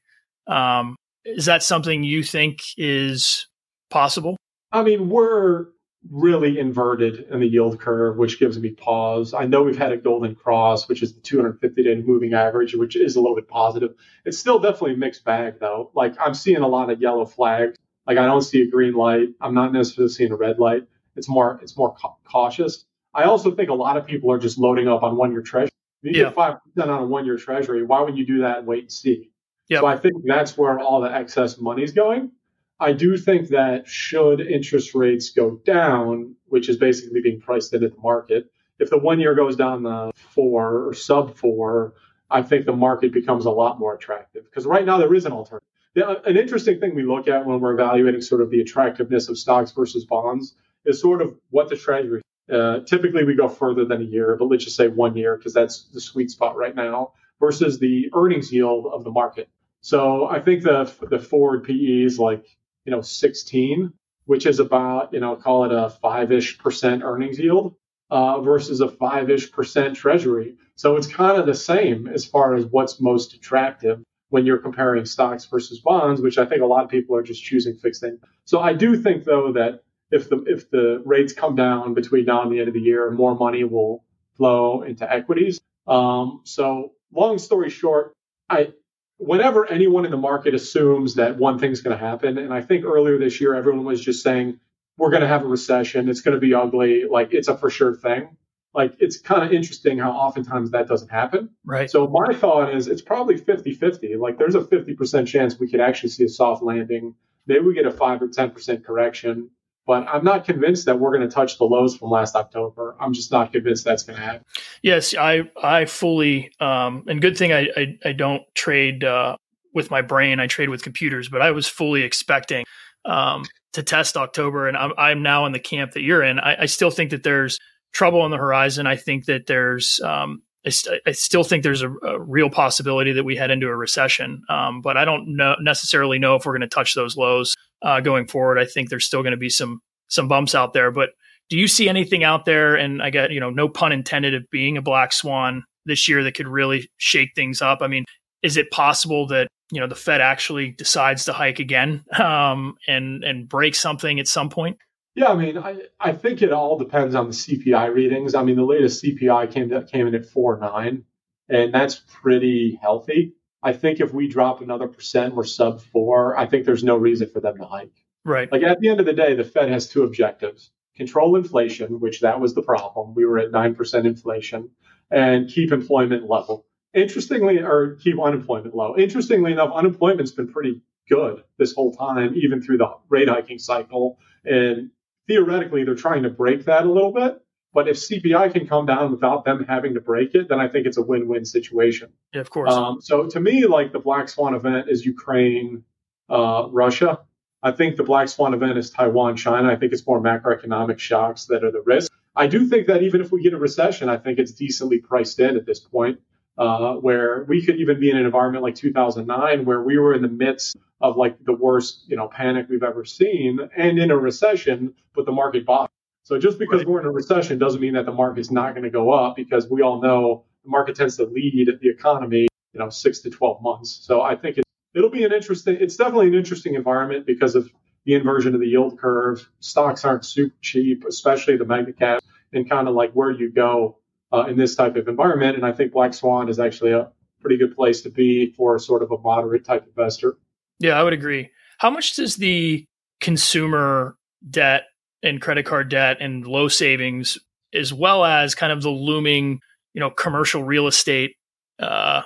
Um, 0.45 0.95
is 1.25 1.45
that 1.45 1.63
something 1.63 2.03
you 2.03 2.21
think 2.21 2.59
is 2.77 3.47
possible? 3.89 4.37
I 4.71 4.83
mean, 4.83 5.09
we're 5.09 5.67
really 6.09 6.59
inverted 6.59 7.27
in 7.29 7.39
the 7.39 7.47
yield 7.47 7.79
curve, 7.79 8.17
which 8.17 8.39
gives 8.39 8.57
me 8.57 8.69
pause. 8.71 9.33
I 9.33 9.45
know 9.45 9.63
we've 9.63 9.77
had 9.77 9.91
a 9.91 9.97
golden 9.97 10.33
cross, 10.35 10.87
which 10.87 11.03
is 11.03 11.13
the 11.13 11.21
250 11.21 11.83
day 11.83 11.95
moving 11.95 12.33
average, 12.33 12.73
which 12.75 12.95
is 12.95 13.15
a 13.15 13.21
little 13.21 13.35
bit 13.35 13.47
positive. 13.47 13.95
It's 14.25 14.37
still 14.37 14.59
definitely 14.59 14.93
a 14.93 14.97
mixed 14.97 15.25
bag, 15.25 15.55
though. 15.59 15.91
Like 15.93 16.15
I'm 16.19 16.33
seeing 16.33 16.57
a 16.61 16.67
lot 16.67 16.89
of 16.89 17.01
yellow 17.01 17.25
flags 17.25 17.77
like 18.07 18.17
I 18.17 18.25
don't 18.25 18.41
see 18.41 18.61
a 18.61 18.67
green 18.67 18.93
light. 18.93 19.29
I'm 19.41 19.53
not 19.53 19.73
necessarily 19.73 20.11
seeing 20.11 20.31
a 20.31 20.35
red 20.35 20.57
light. 20.57 20.83
it's 21.15 21.27
more 21.29 21.59
it's 21.61 21.77
more 21.77 21.93
ca- 21.93 22.15
cautious. 22.23 22.85
I 23.13 23.23
also 23.23 23.51
think 23.51 23.69
a 23.69 23.73
lot 23.73 23.97
of 23.97 24.05
people 24.05 24.31
are 24.31 24.39
just 24.39 24.57
loading 24.57 24.87
up 24.87 25.03
on 25.03 25.17
one 25.17 25.31
year 25.31 25.41
treasury. 25.41 25.71
If 26.01 26.15
you 26.15 26.21
Yeah. 26.21 26.27
get 26.29 26.35
five 26.35 26.55
percent 26.63 26.89
on 26.89 27.03
a 27.03 27.05
one 27.05 27.25
year 27.25 27.37
treasury, 27.37 27.83
why 27.83 28.01
would 28.01 28.17
you 28.17 28.25
do 28.25 28.39
that 28.39 28.59
and 28.59 28.67
wait 28.67 28.83
and 28.83 28.91
see? 28.91 29.31
Yep. 29.67 29.81
So 29.81 29.85
I 29.85 29.97
think 29.97 30.15
that's 30.25 30.57
where 30.57 30.79
all 30.79 31.01
the 31.01 31.13
excess 31.13 31.59
money's 31.59 31.91
going. 31.91 32.31
I 32.79 32.93
do 32.93 33.17
think 33.17 33.49
that 33.49 33.87
should 33.87 34.39
interest 34.39 34.95
rates 34.95 35.31
go 35.31 35.59
down, 35.65 36.35
which 36.45 36.69
is 36.69 36.77
basically 36.77 37.21
being 37.21 37.41
priced 37.41 37.73
into 37.73 37.89
the 37.89 37.97
market, 38.01 38.49
if 38.79 38.89
the 38.89 38.97
one 38.97 39.19
year 39.19 39.35
goes 39.35 39.55
down 39.57 39.83
to 39.83 40.11
four 40.15 40.87
or 40.87 40.93
sub 40.93 41.35
four, 41.35 41.93
I 42.31 42.41
think 42.41 42.65
the 42.65 42.73
market 42.75 43.11
becomes 43.11 43.45
a 43.45 43.51
lot 43.51 43.79
more 43.79 43.95
attractive 43.95 44.45
because 44.45 44.65
right 44.65 44.85
now 44.85 44.97
there 44.97 45.13
is 45.13 45.25
an 45.25 45.33
alternative. 45.33 45.67
The- 45.95 46.21
An 46.27 46.37
interesting 46.37 46.79
thing 46.79 46.95
we 46.95 47.03
look 47.03 47.27
at 47.27 47.45
when 47.45 47.59
we're 47.59 47.73
evaluating 47.73 48.21
sort 48.21 48.41
of 48.41 48.49
the 48.51 48.61
attractiveness 48.61 49.27
of 49.27 49.37
stocks 49.37 49.71
versus 49.71 50.05
bonds 50.05 50.55
is 50.85 51.01
sort 51.01 51.21
of 51.21 51.35
what 51.49 51.67
the 51.69 51.75
treasury. 51.75 52.21
Uh, 52.49 52.79
typically, 52.79 53.25
we 53.25 53.35
go 53.35 53.47
further 53.49 53.85
than 53.85 54.01
a 54.01 54.05
year, 54.05 54.35
but 54.37 54.45
let's 54.45 54.63
just 54.63 54.75
say 54.77 54.87
one 54.87 55.15
year 55.17 55.35
because 55.37 55.53
that's 55.53 55.83
the 55.93 55.99
sweet 56.01 56.31
spot 56.31 56.55
right 56.55 56.75
now 56.75 57.11
versus 57.39 57.79
the 57.79 58.09
earnings 58.15 58.51
yield 58.53 58.87
of 58.91 59.03
the 59.03 59.11
market. 59.11 59.49
So 59.81 60.27
I 60.27 60.39
think 60.39 60.63
the 60.63 60.91
the 61.09 61.19
forward 61.19 61.63
PE 61.65 62.03
is 62.03 62.17
like 62.19 62.45
you 62.89 62.95
know 62.95 63.01
16, 63.01 63.93
which 64.25 64.47
is 64.47 64.59
about 64.59 65.13
you 65.13 65.19
know 65.19 65.35
call 65.35 65.65
it 65.65 65.71
a 65.71 65.91
five 65.91 66.31
ish 66.31 66.57
percent 66.57 67.03
earnings 67.03 67.37
yield 67.37 67.75
uh, 68.09 68.41
versus 68.41 68.81
a 68.81 68.89
five 68.89 69.29
ish 69.29 69.51
percent 69.51 69.95
treasury. 69.95 70.55
So 70.75 70.95
it's 70.95 71.05
kind 71.05 71.39
of 71.39 71.45
the 71.45 71.53
same 71.53 72.07
as 72.07 72.25
far 72.25 72.55
as 72.55 72.65
what's 72.65 72.99
most 72.99 73.35
attractive 73.35 74.01
when 74.29 74.47
you're 74.47 74.57
comparing 74.57 75.05
stocks 75.05 75.45
versus 75.45 75.79
bonds, 75.81 76.19
which 76.19 76.39
I 76.39 76.45
think 76.45 76.63
a 76.63 76.65
lot 76.65 76.83
of 76.83 76.89
people 76.89 77.15
are 77.15 77.21
just 77.21 77.43
choosing 77.43 77.75
fixed 77.75 78.03
income. 78.03 78.27
So 78.45 78.59
I 78.59 78.73
do 78.73 78.97
think 78.99 79.23
though 79.23 79.53
that 79.53 79.83
if 80.09 80.29
the 80.29 80.43
if 80.47 80.71
the 80.71 81.03
rates 81.05 81.33
come 81.33 81.55
down 81.55 81.93
between 81.93 82.25
now 82.25 82.41
and 82.41 82.51
the 82.51 82.57
end 82.57 82.69
of 82.69 82.73
the 82.73 82.81
year, 82.81 83.11
more 83.11 83.35
money 83.35 83.65
will 83.65 84.03
flow 84.35 84.81
into 84.81 85.11
equities. 85.11 85.61
Um, 85.87 86.41
so 86.43 86.93
long 87.13 87.37
story 87.37 87.69
short, 87.69 88.13
I 88.49 88.73
whenever 89.19 89.69
anyone 89.69 90.05
in 90.05 90.11
the 90.11 90.17
market 90.17 90.55
assumes 90.55 91.15
that 91.15 91.37
one 91.37 91.59
thing's 91.59 91.81
going 91.81 91.95
to 91.97 92.03
happen, 92.03 92.37
and 92.37 92.53
I 92.53 92.61
think 92.61 92.85
earlier 92.85 93.19
this 93.19 93.39
year 93.39 93.53
everyone 93.53 93.85
was 93.85 94.01
just 94.03 94.23
saying 94.23 94.59
we're 94.97 95.11
going 95.11 95.21
to 95.21 95.27
have 95.27 95.43
a 95.43 95.47
recession, 95.47 96.09
it's 96.09 96.21
going 96.21 96.35
to 96.35 96.41
be 96.41 96.53
ugly, 96.53 97.03
like 97.09 97.33
it's 97.33 97.47
a 97.47 97.57
for 97.57 97.69
sure 97.69 97.95
thing. 97.95 98.37
Like 98.73 98.95
it's 98.99 99.19
kind 99.19 99.43
of 99.43 99.51
interesting 99.51 99.97
how 99.97 100.11
oftentimes 100.11 100.71
that 100.71 100.87
doesn't 100.87 101.09
happen. 101.09 101.49
Right. 101.65 101.89
So 101.89 102.07
my 102.07 102.33
thought 102.33 102.73
is 102.73 102.87
it's 102.87 103.01
probably 103.01 103.39
50-50. 103.39 104.17
Like 104.19 104.37
there's 104.37 104.55
a 104.55 104.61
50% 104.61 105.27
chance 105.27 105.59
we 105.59 105.69
could 105.69 105.81
actually 105.81 106.09
see 106.09 106.23
a 106.25 106.29
soft 106.29 106.63
landing. 106.63 107.15
Maybe 107.47 107.61
we 107.61 107.73
get 107.73 107.87
a 107.87 107.91
5 107.91 108.21
or 108.21 108.27
10% 108.27 108.85
correction, 108.85 109.49
but 109.89 110.07
I'm 110.07 110.23
not 110.23 110.45
convinced 110.45 110.85
that 110.85 110.99
we're 110.99 111.09
going 111.09 111.27
to 111.27 111.33
touch 111.33 111.57
the 111.57 111.63
lows 111.63 111.97
from 111.97 112.11
last 112.11 112.35
October. 112.35 112.95
I'm 112.99 113.11
just 113.11 113.31
not 113.31 113.51
convinced 113.51 113.85
that's 113.85 114.03
going 114.03 114.19
to 114.19 114.23
happen. 114.23 114.45
Yes, 114.83 115.15
I 115.17 115.49
I 115.59 115.85
fully 115.85 116.51
um, 116.59 117.05
and 117.07 117.19
good 117.19 117.35
thing 117.35 117.51
I 117.51 117.69
I, 117.75 117.97
I 118.05 118.11
don't 118.11 118.43
trade 118.53 119.03
uh, 119.03 119.35
with 119.73 119.89
my 119.89 120.03
brain. 120.03 120.39
I 120.39 120.45
trade 120.45 120.69
with 120.69 120.83
computers, 120.83 121.27
but 121.27 121.41
I 121.41 121.49
was 121.49 121.67
fully 121.67 122.03
expecting 122.03 122.65
um, 123.03 123.45
to 123.73 123.81
test 123.81 124.15
October, 124.15 124.67
and 124.67 124.77
I'm 124.77 124.91
I'm 124.95 125.23
now 125.23 125.47
in 125.47 125.53
the 125.53 125.59
camp 125.59 125.93
that 125.93 126.03
you're 126.03 126.21
in. 126.21 126.37
I, 126.39 126.61
I 126.61 126.65
still 126.67 126.91
think 126.91 127.09
that 127.09 127.23
there's 127.23 127.57
trouble 127.91 128.21
on 128.21 128.29
the 128.29 128.37
horizon. 128.37 128.85
I 128.85 128.95
think 128.95 129.25
that 129.25 129.47
there's 129.47 129.99
um, 130.03 130.43
I, 130.65 130.69
st- 130.69 131.01
I 131.05 131.11
still 131.13 131.43
think 131.43 131.63
there's 131.63 131.81
a, 131.81 131.91
a 132.03 132.19
real 132.19 132.49
possibility 132.49 133.13
that 133.13 133.23
we 133.23 133.35
head 133.35 133.51
into 133.51 133.67
a 133.67 133.75
recession, 133.75 134.41
um, 134.49 134.81
but 134.81 134.97
I 134.97 135.05
don't 135.05 135.35
know 135.35 135.55
necessarily 135.59 136.19
know 136.19 136.35
if 136.35 136.45
we're 136.45 136.53
going 136.53 136.61
to 136.61 136.67
touch 136.67 136.95
those 136.95 137.15
lows 137.15 137.55
uh, 137.81 138.01
going 138.01 138.27
forward. 138.27 138.59
I 138.59 138.65
think 138.65 138.89
there's 138.89 139.05
still 139.05 139.21
going 139.21 139.31
to 139.31 139.37
be 139.37 139.49
some 139.49 139.81
some 140.09 140.27
bumps 140.27 140.55
out 140.55 140.73
there, 140.73 140.91
but 140.91 141.11
do 141.49 141.57
you 141.57 141.67
see 141.67 141.89
anything 141.89 142.23
out 142.23 142.45
there? 142.45 142.75
And 142.75 143.01
i 143.01 143.09
get 143.09 143.31
you 143.31 143.39
know 143.39 143.49
no 143.49 143.69
pun 143.69 143.91
intended 143.91 144.35
of 144.35 144.43
being 144.51 144.77
a 144.77 144.81
black 144.81 145.13
swan 145.13 145.63
this 145.85 146.07
year 146.07 146.23
that 146.23 146.35
could 146.35 146.47
really 146.47 146.89
shake 146.97 147.29
things 147.35 147.61
up. 147.61 147.79
I 147.81 147.87
mean 147.87 148.05
is 148.41 148.57
it 148.57 148.71
possible 148.71 149.27
that 149.27 149.47
you 149.71 149.79
know 149.79 149.87
the 149.87 149.95
fed 149.95 150.21
actually 150.21 150.71
decides 150.71 151.25
to 151.25 151.33
hike 151.33 151.59
again 151.59 152.03
um, 152.19 152.75
and 152.87 153.23
and 153.23 153.47
break 153.47 153.75
something 153.75 154.19
at 154.19 154.27
some 154.27 154.49
point 154.49 154.77
Yeah, 155.19 155.31
I 155.31 155.35
mean, 155.35 155.57
I, 155.57 155.81
I 155.99 156.13
think 156.13 156.41
it 156.41 156.53
all 156.53 156.77
depends 156.77 157.13
on 157.13 157.27
the 157.27 157.33
CPI 157.33 157.93
readings. 157.93 158.35
I 158.35 158.43
mean, 158.43 158.55
the 158.55 158.63
latest 158.63 159.03
CPI 159.03 159.51
came 159.51 159.67
to, 159.67 159.83
came 159.83 160.07
in 160.07 160.15
at 160.15 160.25
four 160.25 160.57
nine, 160.57 161.03
and 161.49 161.73
that's 161.73 162.01
pretty 162.07 162.79
healthy. 162.81 163.33
I 163.61 163.73
think 163.73 163.99
if 163.99 164.13
we 164.13 164.29
drop 164.29 164.61
another 164.61 164.87
percent, 164.87 165.35
we're 165.35 165.43
sub 165.43 165.81
four. 165.81 166.39
I 166.39 166.45
think 166.45 166.63
there's 166.63 166.85
no 166.85 166.95
reason 166.95 167.27
for 167.27 167.41
them 167.41 167.57
to 167.57 167.65
hike. 167.65 167.91
right 168.23 168.49
Like 168.49 168.63
at 168.63 168.79
the 168.79 168.87
end 168.87 169.01
of 169.01 169.05
the 169.05 169.11
day, 169.11 169.35
the 169.35 169.43
Fed 169.43 169.67
has 169.67 169.89
two 169.89 170.03
objectives: 170.03 170.71
control 170.95 171.35
inflation, 171.35 171.99
which 171.99 172.21
that 172.21 172.39
was 172.39 172.53
the 172.55 172.61
problem. 172.61 173.13
We 173.13 173.25
were 173.25 173.39
at 173.39 173.51
nine 173.51 173.75
percent 173.75 174.07
inflation, 174.07 174.69
and 175.11 175.49
keep 175.49 175.73
employment 175.73 176.29
level. 176.29 176.65
Interestingly, 176.93 177.57
or 177.59 177.97
keep 177.97 178.15
unemployment 178.23 178.73
low. 178.73 178.95
Interestingly 178.95 179.51
enough, 179.51 179.73
unemployment's 179.75 180.31
been 180.31 180.47
pretty 180.47 180.81
good 181.09 181.43
this 181.57 181.73
whole 181.73 181.93
time, 181.93 182.35
even 182.35 182.61
through 182.61 182.77
the 182.77 182.89
rate 183.09 183.27
hiking 183.27 183.59
cycle. 183.59 184.17
And 184.45 184.91
theoretically, 185.29 185.85
they're 185.85 185.95
trying 185.95 186.23
to 186.23 186.29
break 186.29 186.65
that 186.65 186.85
a 186.85 186.91
little 186.91 187.13
bit. 187.13 187.41
But 187.71 187.87
if 187.87 187.97
CPI 187.97 188.51
can 188.51 188.67
come 188.67 188.87
down 188.87 189.11
without 189.11 189.45
them 189.45 189.63
having 189.63 189.93
to 189.93 190.01
break 190.01 190.33
it, 190.33 190.49
then 190.49 190.59
I 190.59 190.67
think 190.67 190.87
it's 190.87 190.97
a 190.97 191.03
win-win 191.03 191.45
situation. 191.45 192.09
yeah, 192.33 192.41
of 192.41 192.49
course 192.49 192.73
Um, 192.73 192.99
so 192.99 193.27
to 193.27 193.39
me, 193.39 193.67
like 193.67 193.93
the 193.93 193.99
black 193.99 194.27
swan 194.27 194.55
event 194.55 194.89
is 194.89 195.05
Ukraine, 195.05 195.83
uh, 196.29 196.67
Russia. 196.71 197.19
I 197.61 197.71
think 197.71 197.95
the 197.95 198.03
black 198.03 198.27
swan 198.29 198.55
event 198.55 198.77
is 198.77 198.89
Taiwan, 198.89 199.35
China. 199.35 199.71
I 199.71 199.75
think 199.75 199.93
it's 199.93 200.07
more 200.07 200.19
macroeconomic 200.19 200.97
shocks 200.97 201.45
that 201.45 201.63
are 201.63 201.71
the 201.71 201.83
risk. 201.85 202.11
I 202.35 202.47
do 202.47 202.65
think 202.65 202.87
that 202.87 203.03
even 203.03 203.21
if 203.21 203.31
we 203.31 203.43
get 203.43 203.53
a 203.53 203.57
recession, 203.57 204.09
I 204.09 204.17
think 204.17 204.39
it's 204.39 204.53
decently 204.53 204.99
priced 204.99 205.39
in 205.39 205.55
at 205.55 205.65
this 205.65 205.79
point, 205.79 206.19
uh, 206.59 206.95
where 206.95 207.45
we 207.47 207.65
could 207.65 207.77
even 207.77 207.99
be 207.99 208.11
in 208.11 208.17
an 208.17 208.25
environment 208.25 208.63
like 208.63 208.75
2009, 208.75 209.65
where 209.65 209.81
we 209.81 209.97
were 209.97 210.13
in 210.13 210.21
the 210.21 210.27
midst 210.27 210.75
of 210.99 211.15
like 211.15 211.43
the 211.45 211.53
worst, 211.53 212.03
you 212.07 212.17
know, 212.17 212.27
panic 212.27 212.67
we've 212.69 212.83
ever 212.83 213.05
seen, 213.05 213.59
and 213.77 213.97
in 213.97 214.11
a 214.11 214.17
recession, 214.17 214.93
but 215.15 215.25
the 215.25 215.31
market 215.31 215.65
bottomed. 215.65 215.89
So 216.23 216.37
just 216.37 216.59
because 216.59 216.79
Right. 216.79 216.87
we're 216.87 216.99
in 216.99 217.05
a 217.05 217.11
recession 217.11 217.57
doesn't 217.57 217.79
mean 217.79 217.93
that 217.93 218.05
the 218.05 218.11
market's 218.11 218.51
not 218.51 218.73
going 218.73 218.83
to 218.83 218.89
go 218.89 219.09
up, 219.11 219.37
because 219.37 219.69
we 219.69 219.81
all 219.81 220.01
know 220.01 220.43
the 220.65 220.69
market 220.69 220.97
tends 220.97 221.15
to 221.17 221.23
lead 221.23 221.79
the 221.81 221.89
economy, 221.89 222.49
you 222.73 222.79
know, 222.79 222.89
six 222.89 223.19
to 223.21 223.29
12 223.29 223.61
months. 223.61 223.91
So 224.03 224.21
I 224.21 224.35
think 224.35 224.57
it, 224.57 224.65
it'll 224.93 225.09
be 225.09 225.23
an 225.23 225.31
interesting, 225.31 225.77
it's 225.79 225.95
definitely 225.95 226.27
an 226.27 226.35
interesting 226.35 226.75
environment 226.75 227.25
because 227.25 227.55
of 227.55 227.71
the 228.03 228.15
inversion 228.15 228.53
of 228.53 228.59
the 228.59 228.67
yield 228.67 228.99
curve. 228.99 229.49
Stocks 229.61 230.03
aren't 230.03 230.25
super 230.25 230.55
cheap, 230.61 231.05
especially 231.05 231.55
the 231.55 231.65
mega 231.65 231.93
cap, 231.93 232.21
and 232.51 232.69
kind 232.69 232.89
of 232.89 232.95
like 232.95 233.13
where 233.13 233.31
you 233.31 233.49
go 233.49 233.98
uh, 234.31 234.45
in 234.47 234.57
this 234.57 234.75
type 234.75 234.95
of 234.95 235.07
environment. 235.07 235.55
And 235.55 235.65
I 235.65 235.71
think 235.71 235.91
Black 235.91 236.13
Swan 236.13 236.49
is 236.49 236.59
actually 236.59 236.91
a 236.91 237.11
pretty 237.41 237.57
good 237.57 237.75
place 237.75 238.01
to 238.01 238.09
be 238.09 238.51
for 238.51 238.77
sort 238.79 239.01
of 239.01 239.11
a 239.11 239.17
moderate 239.19 239.63
type 239.63 239.85
investor. 239.87 240.37
yeah 240.79 240.99
i 240.99 241.03
would 241.03 241.13
agree 241.13 241.49
how 241.77 241.89
much 241.89 242.15
does 242.15 242.35
the 242.35 242.85
consumer 243.21 244.15
debt 244.49 244.83
and 245.23 245.41
credit 245.41 245.65
card 245.65 245.89
debt 245.89 246.17
and 246.19 246.45
low 246.45 246.67
savings 246.67 247.37
as 247.73 247.93
well 247.93 248.25
as 248.25 248.55
kind 248.55 248.71
of 248.71 248.81
the 248.81 248.89
looming 248.89 249.59
you 249.93 249.99
know 249.99 250.09
commercial 250.09 250.63
real 250.63 250.87
estate 250.87 251.35
uh 251.79 252.21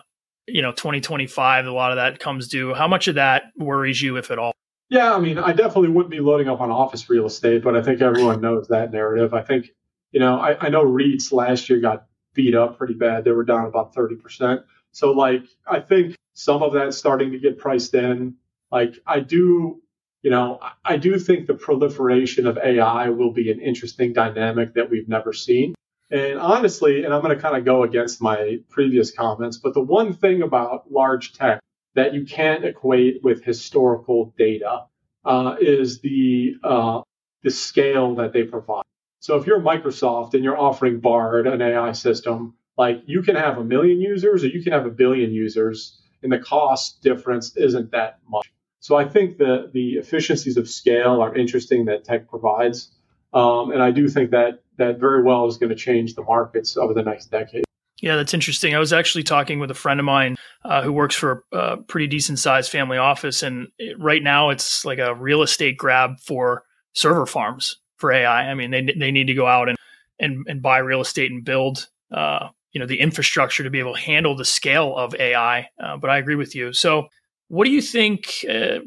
you 0.47 0.61
know 0.61 0.71
2025 0.71 1.65
a 1.65 1.71
lot 1.71 1.91
of 1.91 1.97
that 1.97 2.19
comes 2.19 2.47
due 2.47 2.73
how 2.73 2.87
much 2.87 3.07
of 3.07 3.15
that 3.15 3.43
worries 3.57 4.01
you 4.01 4.17
if 4.17 4.31
at 4.31 4.39
all 4.39 4.53
Yeah, 4.89 5.15
I 5.15 5.19
mean, 5.19 5.39
I 5.39 5.53
definitely 5.53 5.89
wouldn't 5.89 6.11
be 6.11 6.19
loading 6.19 6.49
up 6.49 6.61
on 6.61 6.69
office 6.69 7.09
real 7.09 7.25
estate, 7.25 7.63
but 7.63 7.75
I 7.75 7.81
think 7.81 8.01
everyone 8.01 8.41
knows 8.41 8.67
that 8.67 8.91
narrative. 8.91 9.33
I 9.33 9.41
think, 9.41 9.71
you 10.13 10.19
know, 10.19 10.39
I, 10.39 10.67
I 10.67 10.69
know 10.69 10.85
REITs 10.85 11.33
last 11.33 11.69
year 11.69 11.81
got 11.81 12.05
beat 12.33 12.55
up 12.55 12.77
pretty 12.77 12.93
bad. 12.93 13.25
They 13.25 13.31
were 13.31 13.43
down 13.43 13.65
about 13.65 13.93
30%. 13.93 14.63
So, 14.91 15.11
like, 15.11 15.43
I 15.67 15.79
think 15.79 16.15
some 16.35 16.63
of 16.63 16.73
that's 16.73 16.95
starting 16.97 17.31
to 17.31 17.39
get 17.39 17.57
priced 17.57 17.93
in. 17.95 18.35
Like, 18.71 18.95
I 19.05 19.19
do, 19.19 19.81
you 20.21 20.31
know, 20.31 20.59
I- 20.85 20.97
do 20.97 21.17
think 21.19 21.47
the 21.47 21.55
proliferation 21.55 22.47
of 22.47 22.57
AI 22.57 23.09
will 23.09 23.31
be 23.31 23.51
an 23.51 23.59
interesting 23.59 24.13
dynamic 24.13 24.75
that 24.75 24.89
we've 24.89 25.09
never 25.09 25.33
seen. 25.33 25.73
And 26.11 26.39
honestly, 26.39 27.03
and 27.03 27.13
I'm 27.13 27.21
going 27.21 27.35
to 27.35 27.41
kind 27.41 27.57
of 27.57 27.65
go 27.65 27.83
against 27.83 28.21
my 28.21 28.59
previous 28.69 29.11
comments, 29.11 29.57
but 29.57 29.73
the 29.73 29.81
one 29.81 30.13
thing 30.13 30.43
about 30.43 30.91
large 30.91 31.33
tech 31.33 31.59
that 31.95 32.13
you 32.13 32.25
can't 32.25 32.63
equate 32.65 33.23
with 33.23 33.43
historical 33.43 34.33
data 34.37 34.85
uh, 35.25 35.55
is 35.59 36.01
the 36.01 36.55
uh, 36.63 37.01
the 37.43 37.51
scale 37.51 38.15
that 38.15 38.33
they 38.33 38.43
provide. 38.43 38.83
So 39.23 39.37
if 39.37 39.47
you're 39.47 39.61
Microsoft 39.61 40.33
and 40.33 40.43
you're 40.43 40.59
offering 40.59 40.99
Bard, 40.99 41.47
an 41.47 41.61
AI 41.61 41.93
system, 41.93 42.55
like 42.77 43.03
you 43.05 43.21
can 43.21 43.37
have 43.37 43.57
a 43.57 43.63
million 43.63 44.01
users 44.01 44.43
or 44.43 44.47
you 44.47 44.61
can 44.61 44.73
have 44.73 44.85
a 44.85 44.89
billion 44.89 45.31
users, 45.31 45.97
and 46.23 46.29
the 46.29 46.39
cost 46.39 47.01
difference 47.01 47.55
isn't 47.55 47.91
that 47.91 48.19
much. 48.27 48.51
So 48.81 48.97
I 48.97 49.05
think 49.05 49.37
the 49.37 49.69
the 49.71 49.91
efficiencies 49.91 50.57
of 50.57 50.67
scale 50.67 51.21
are 51.21 51.33
interesting 51.33 51.85
that 51.85 52.03
tech 52.03 52.27
provides, 52.27 52.91
um, 53.33 53.71
and 53.71 53.81
I 53.81 53.91
do 53.91 54.09
think 54.09 54.31
that 54.31 54.61
that 54.77 54.99
very 54.99 55.23
well 55.23 55.47
is 55.47 55.55
going 55.55 55.69
to 55.69 55.75
change 55.75 56.15
the 56.15 56.23
markets 56.23 56.75
over 56.75 56.93
the 56.93 57.03
next 57.03 57.27
decade. 57.27 57.63
Yeah, 58.01 58.17
that's 58.17 58.33
interesting. 58.33 58.75
I 58.75 58.79
was 58.79 58.91
actually 58.91 59.23
talking 59.23 59.57
with 59.57 59.71
a 59.71 59.73
friend 59.73 60.01
of 60.01 60.05
mine 60.05 60.35
uh, 60.65 60.81
who 60.81 60.91
works 60.91 61.15
for 61.15 61.45
a 61.53 61.77
pretty 61.77 62.07
decent 62.07 62.39
sized 62.39 62.69
family 62.69 62.97
office, 62.97 63.41
and 63.41 63.69
it, 63.79 63.97
right 63.97 64.21
now 64.21 64.49
it's 64.49 64.83
like 64.83 64.99
a 64.99 65.15
real 65.15 65.43
estate 65.43 65.77
grab 65.77 66.19
for 66.19 66.65
server 66.91 67.25
farms 67.25 67.77
for 68.03 68.11
AI. 68.11 68.51
I 68.51 68.53
mean, 68.53 68.69
they 68.69 68.81
they 68.81 69.11
need 69.11 69.27
to 69.27 69.33
go 69.33 69.47
out 69.47 69.69
and 69.69 69.77
and, 70.19 70.45
and 70.49 70.61
buy 70.61 70.79
real 70.79 70.99
estate 70.99 71.31
and 71.31 71.45
build 71.45 71.87
uh, 72.11 72.49
you 72.73 72.81
know 72.81 72.85
the 72.85 72.99
infrastructure 72.99 73.63
to 73.63 73.69
be 73.69 73.79
able 73.79 73.95
to 73.95 74.01
handle 74.01 74.35
the 74.35 74.43
scale 74.43 74.93
of 74.97 75.15
AI. 75.15 75.69
Uh, 75.81 75.95
but 75.95 76.09
I 76.09 76.17
agree 76.17 76.35
with 76.35 76.53
you. 76.53 76.73
So, 76.73 77.07
what 77.47 77.63
do 77.63 77.71
you 77.71 77.81
think 77.81 78.45
uh, 78.49 78.79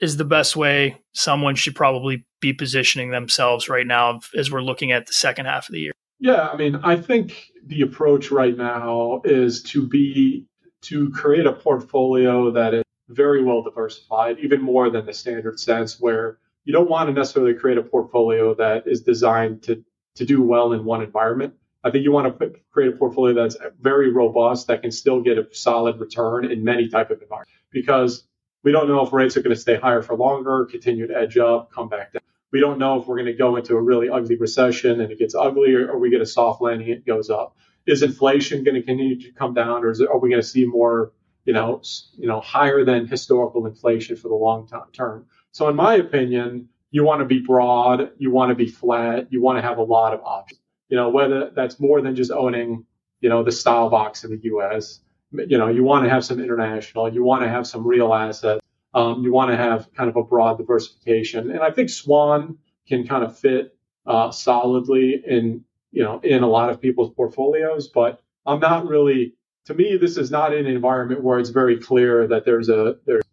is 0.00 0.16
the 0.16 0.24
best 0.24 0.56
way 0.56 1.00
someone 1.12 1.54
should 1.54 1.76
probably 1.76 2.26
be 2.40 2.52
positioning 2.52 3.12
themselves 3.12 3.68
right 3.68 3.86
now 3.86 4.18
as 4.36 4.50
we're 4.50 4.60
looking 4.60 4.90
at 4.90 5.06
the 5.06 5.12
second 5.12 5.46
half 5.46 5.68
of 5.68 5.72
the 5.72 5.80
year? 5.80 5.92
Yeah, 6.18 6.48
I 6.48 6.56
mean, 6.56 6.74
I 6.82 6.96
think 6.96 7.52
the 7.64 7.82
approach 7.82 8.32
right 8.32 8.56
now 8.56 9.22
is 9.24 9.62
to 9.64 9.86
be 9.86 10.46
to 10.82 11.10
create 11.10 11.46
a 11.46 11.52
portfolio 11.52 12.50
that 12.50 12.74
is 12.74 12.82
very 13.08 13.44
well 13.44 13.62
diversified, 13.62 14.40
even 14.40 14.60
more 14.60 14.90
than 14.90 15.06
the 15.06 15.14
standard 15.14 15.60
sense, 15.60 16.00
where 16.00 16.38
you 16.64 16.72
don't 16.72 16.88
want 16.88 17.08
to 17.08 17.12
necessarily 17.12 17.54
create 17.54 17.78
a 17.78 17.82
portfolio 17.82 18.54
that 18.54 18.84
is 18.86 19.02
designed 19.02 19.62
to 19.64 19.84
to 20.16 20.24
do 20.24 20.42
well 20.42 20.72
in 20.72 20.84
one 20.84 21.02
environment. 21.02 21.54
I 21.82 21.90
think 21.90 22.04
you 22.04 22.12
want 22.12 22.38
to 22.38 22.52
create 22.70 22.94
a 22.94 22.96
portfolio 22.96 23.34
that's 23.34 23.56
very 23.80 24.10
robust 24.10 24.68
that 24.68 24.82
can 24.82 24.90
still 24.90 25.20
get 25.20 25.38
a 25.38 25.46
solid 25.52 26.00
return 26.00 26.50
in 26.50 26.64
many 26.64 26.88
type 26.88 27.10
of 27.10 27.20
environments 27.20 27.52
because 27.70 28.24
we 28.62 28.72
don't 28.72 28.88
know 28.88 29.04
if 29.04 29.12
rates 29.12 29.36
are 29.36 29.42
going 29.42 29.54
to 29.54 29.60
stay 29.60 29.76
higher 29.76 30.00
for 30.00 30.16
longer, 30.16 30.64
continue 30.64 31.06
to 31.06 31.14
edge 31.14 31.36
up, 31.36 31.70
come 31.72 31.88
back 31.88 32.12
down. 32.12 32.22
We 32.52 32.60
don't 32.60 32.78
know 32.78 33.00
if 33.00 33.06
we're 33.06 33.16
going 33.16 33.26
to 33.26 33.34
go 33.34 33.56
into 33.56 33.74
a 33.74 33.82
really 33.82 34.08
ugly 34.08 34.36
recession 34.36 35.00
and 35.00 35.12
it 35.12 35.18
gets 35.18 35.34
ugly 35.34 35.74
or, 35.74 35.90
or 35.90 35.98
we 35.98 36.08
get 36.08 36.22
a 36.22 36.26
soft 36.26 36.62
landing, 36.62 36.88
it 36.88 37.04
goes 37.04 37.28
up. 37.28 37.56
Is 37.86 38.02
inflation 38.02 38.64
going 38.64 38.76
to 38.76 38.82
continue 38.82 39.20
to 39.20 39.32
come 39.32 39.52
down 39.52 39.84
or 39.84 39.90
it, 39.90 40.00
are 40.08 40.18
we 40.18 40.30
going 40.30 40.40
to 40.40 40.48
see 40.48 40.64
more, 40.64 41.12
you 41.44 41.52
know, 41.52 41.82
you 42.16 42.26
know, 42.26 42.40
higher 42.40 42.84
than 42.84 43.06
historical 43.06 43.66
inflation 43.66 44.16
for 44.16 44.28
the 44.28 44.34
long 44.34 44.70
term? 44.94 45.26
So 45.54 45.68
in 45.68 45.76
my 45.76 45.94
opinion, 45.94 46.68
you 46.90 47.04
want 47.04 47.20
to 47.20 47.24
be 47.24 47.38
broad, 47.38 48.10
you 48.18 48.32
want 48.32 48.50
to 48.50 48.56
be 48.56 48.66
flat, 48.66 49.32
you 49.32 49.40
want 49.40 49.56
to 49.56 49.62
have 49.62 49.78
a 49.78 49.82
lot 49.82 50.12
of 50.12 50.20
options. 50.24 50.60
You 50.88 50.96
know, 50.96 51.10
whether 51.10 51.50
that's 51.50 51.78
more 51.78 52.02
than 52.02 52.16
just 52.16 52.32
owning, 52.32 52.84
you 53.20 53.28
know, 53.28 53.44
the 53.44 53.52
style 53.52 53.88
box 53.88 54.24
in 54.24 54.32
the 54.32 54.40
US, 54.50 55.00
you 55.32 55.56
know, 55.56 55.68
you 55.68 55.84
want 55.84 56.04
to 56.04 56.10
have 56.10 56.24
some 56.24 56.40
international, 56.40 57.12
you 57.12 57.22
want 57.22 57.44
to 57.44 57.48
have 57.48 57.68
some 57.68 57.86
real 57.86 58.12
assets, 58.12 58.60
um, 58.94 59.22
you 59.22 59.32
want 59.32 59.52
to 59.52 59.56
have 59.56 59.88
kind 59.94 60.10
of 60.10 60.16
a 60.16 60.24
broad 60.24 60.58
diversification. 60.58 61.52
And 61.52 61.60
I 61.60 61.70
think 61.70 61.88
Swan 61.88 62.58
can 62.88 63.06
kind 63.06 63.22
of 63.22 63.38
fit 63.38 63.76
uh, 64.06 64.32
solidly 64.32 65.22
in, 65.24 65.64
you 65.92 66.02
know, 66.02 66.18
in 66.24 66.42
a 66.42 66.48
lot 66.48 66.70
of 66.70 66.80
people's 66.80 67.14
portfolios, 67.14 67.86
but 67.86 68.20
I'm 68.44 68.58
not 68.58 68.88
really, 68.88 69.34
to 69.66 69.74
me, 69.74 69.98
this 69.98 70.16
is 70.16 70.32
not 70.32 70.52
an 70.52 70.66
environment 70.66 71.22
where 71.22 71.38
it's 71.38 71.50
very 71.50 71.78
clear 71.78 72.26
that 72.26 72.44
there's 72.44 72.68
a, 72.68 72.96
there's 73.06 73.23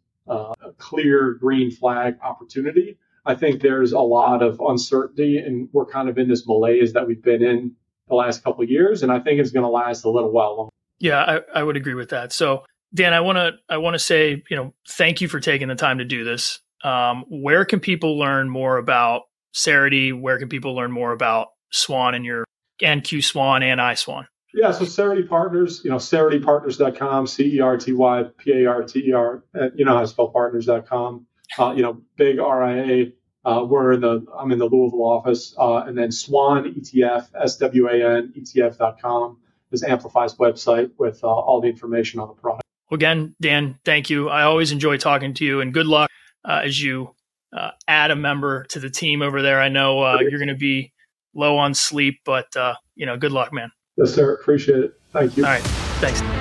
clear 0.81 1.33
green 1.35 1.71
flag 1.71 2.17
opportunity. 2.23 2.97
I 3.25 3.35
think 3.35 3.61
there's 3.61 3.91
a 3.91 3.99
lot 3.99 4.41
of 4.41 4.59
uncertainty 4.59 5.37
and 5.37 5.69
we're 5.71 5.85
kind 5.85 6.09
of 6.09 6.17
in 6.17 6.27
this 6.27 6.47
malaise 6.47 6.93
that 6.93 7.07
we've 7.07 7.21
been 7.21 7.43
in 7.43 7.73
the 8.09 8.15
last 8.15 8.43
couple 8.43 8.63
years. 8.65 9.03
And 9.03 9.11
I 9.11 9.19
think 9.19 9.39
it's 9.39 9.51
going 9.51 9.63
to 9.63 9.69
last 9.69 10.03
a 10.03 10.09
little 10.09 10.31
while 10.31 10.57
longer. 10.57 10.71
Yeah, 10.99 11.21
I, 11.23 11.59
I 11.59 11.63
would 11.63 11.77
agree 11.77 11.93
with 11.93 12.09
that. 12.09 12.33
So, 12.33 12.63
Dan, 12.93 13.13
I 13.13 13.21
want 13.21 13.37
to 13.37 13.53
I 13.69 13.77
want 13.77 13.93
to 13.95 13.99
say, 13.99 14.43
you 14.49 14.55
know, 14.57 14.73
thank 14.87 15.21
you 15.21 15.27
for 15.27 15.39
taking 15.39 15.67
the 15.67 15.75
time 15.75 15.99
to 15.99 16.05
do 16.05 16.23
this. 16.23 16.59
Um, 16.83 17.25
where 17.29 17.63
can 17.63 17.79
people 17.79 18.17
learn 18.19 18.49
more 18.49 18.77
about 18.77 19.23
Cerity? 19.53 20.19
Where 20.19 20.37
can 20.39 20.49
people 20.49 20.75
learn 20.75 20.91
more 20.91 21.11
about 21.11 21.49
Swan 21.71 22.15
and 22.15 22.25
your 22.25 22.43
and 22.81 23.03
Q 23.03 23.21
Swan 23.21 23.63
and 23.63 23.79
I 23.79 23.93
Swan? 23.93 24.27
Yeah, 24.53 24.71
so 24.71 24.83
Cerity 24.83 25.27
Partners, 25.27 25.81
you 25.83 25.89
know, 25.89 25.97
CerityPartners.com, 25.97 27.27
C 27.27 27.55
E 27.55 27.59
R 27.61 27.77
T 27.77 27.93
Y 27.93 28.23
P 28.37 28.51
A 28.51 28.65
R 28.69 28.83
T 28.83 28.99
E 29.07 29.13
R, 29.13 29.43
you 29.75 29.85
know 29.85 29.93
how 29.93 30.01
to 30.01 30.07
spell 30.07 30.29
partners.com. 30.29 31.25
Uh, 31.57 31.73
you 31.75 31.81
know, 31.81 32.01
big 32.17 32.37
RIA. 32.37 33.11
Uh, 33.43 33.65
we're 33.67 33.93
in 33.93 34.01
the, 34.01 34.25
I'm 34.37 34.51
in 34.51 34.59
the 34.59 34.67
Louisville 34.67 35.03
office. 35.03 35.55
Uh, 35.57 35.77
and 35.77 35.97
then 35.97 36.11
Swan 36.11 36.63
ETF, 36.63 37.29
S 37.39 37.57
W 37.57 37.87
A 37.87 38.17
N 38.17 38.33
ETF.com 38.37 39.37
is 39.71 39.83
Amplify's 39.83 40.35
website 40.35 40.91
with 40.97 41.23
uh, 41.23 41.27
all 41.27 41.61
the 41.61 41.67
information 41.67 42.19
on 42.19 42.27
the 42.27 42.33
product. 42.33 42.63
Well, 42.89 42.97
again, 42.97 43.35
Dan, 43.41 43.79
thank 43.85 44.09
you. 44.09 44.29
I 44.29 44.43
always 44.43 44.71
enjoy 44.71 44.97
talking 44.97 45.33
to 45.35 45.45
you 45.45 45.61
and 45.61 45.73
good 45.73 45.87
luck 45.87 46.09
uh, 46.45 46.61
as 46.65 46.81
you 46.81 47.15
uh, 47.55 47.71
add 47.87 48.11
a 48.11 48.15
member 48.15 48.65
to 48.65 48.79
the 48.79 48.89
team 48.89 49.21
over 49.21 49.41
there. 49.41 49.59
I 49.59 49.69
know 49.69 50.01
uh, 50.01 50.17
you're 50.19 50.39
going 50.39 50.49
to 50.49 50.55
be 50.55 50.93
low 51.33 51.57
on 51.57 51.73
sleep, 51.73 52.19
but 52.25 52.55
uh, 52.55 52.75
you 52.95 53.05
know, 53.05 53.17
good 53.17 53.31
luck, 53.31 53.53
man. 53.53 53.71
Yes, 54.01 54.15
sir. 54.15 54.33
Appreciate 54.33 54.79
it. 54.79 54.99
Thank 55.11 55.37
you. 55.37 55.45
All 55.45 55.51
right. 55.51 55.61
Thanks. 56.01 56.40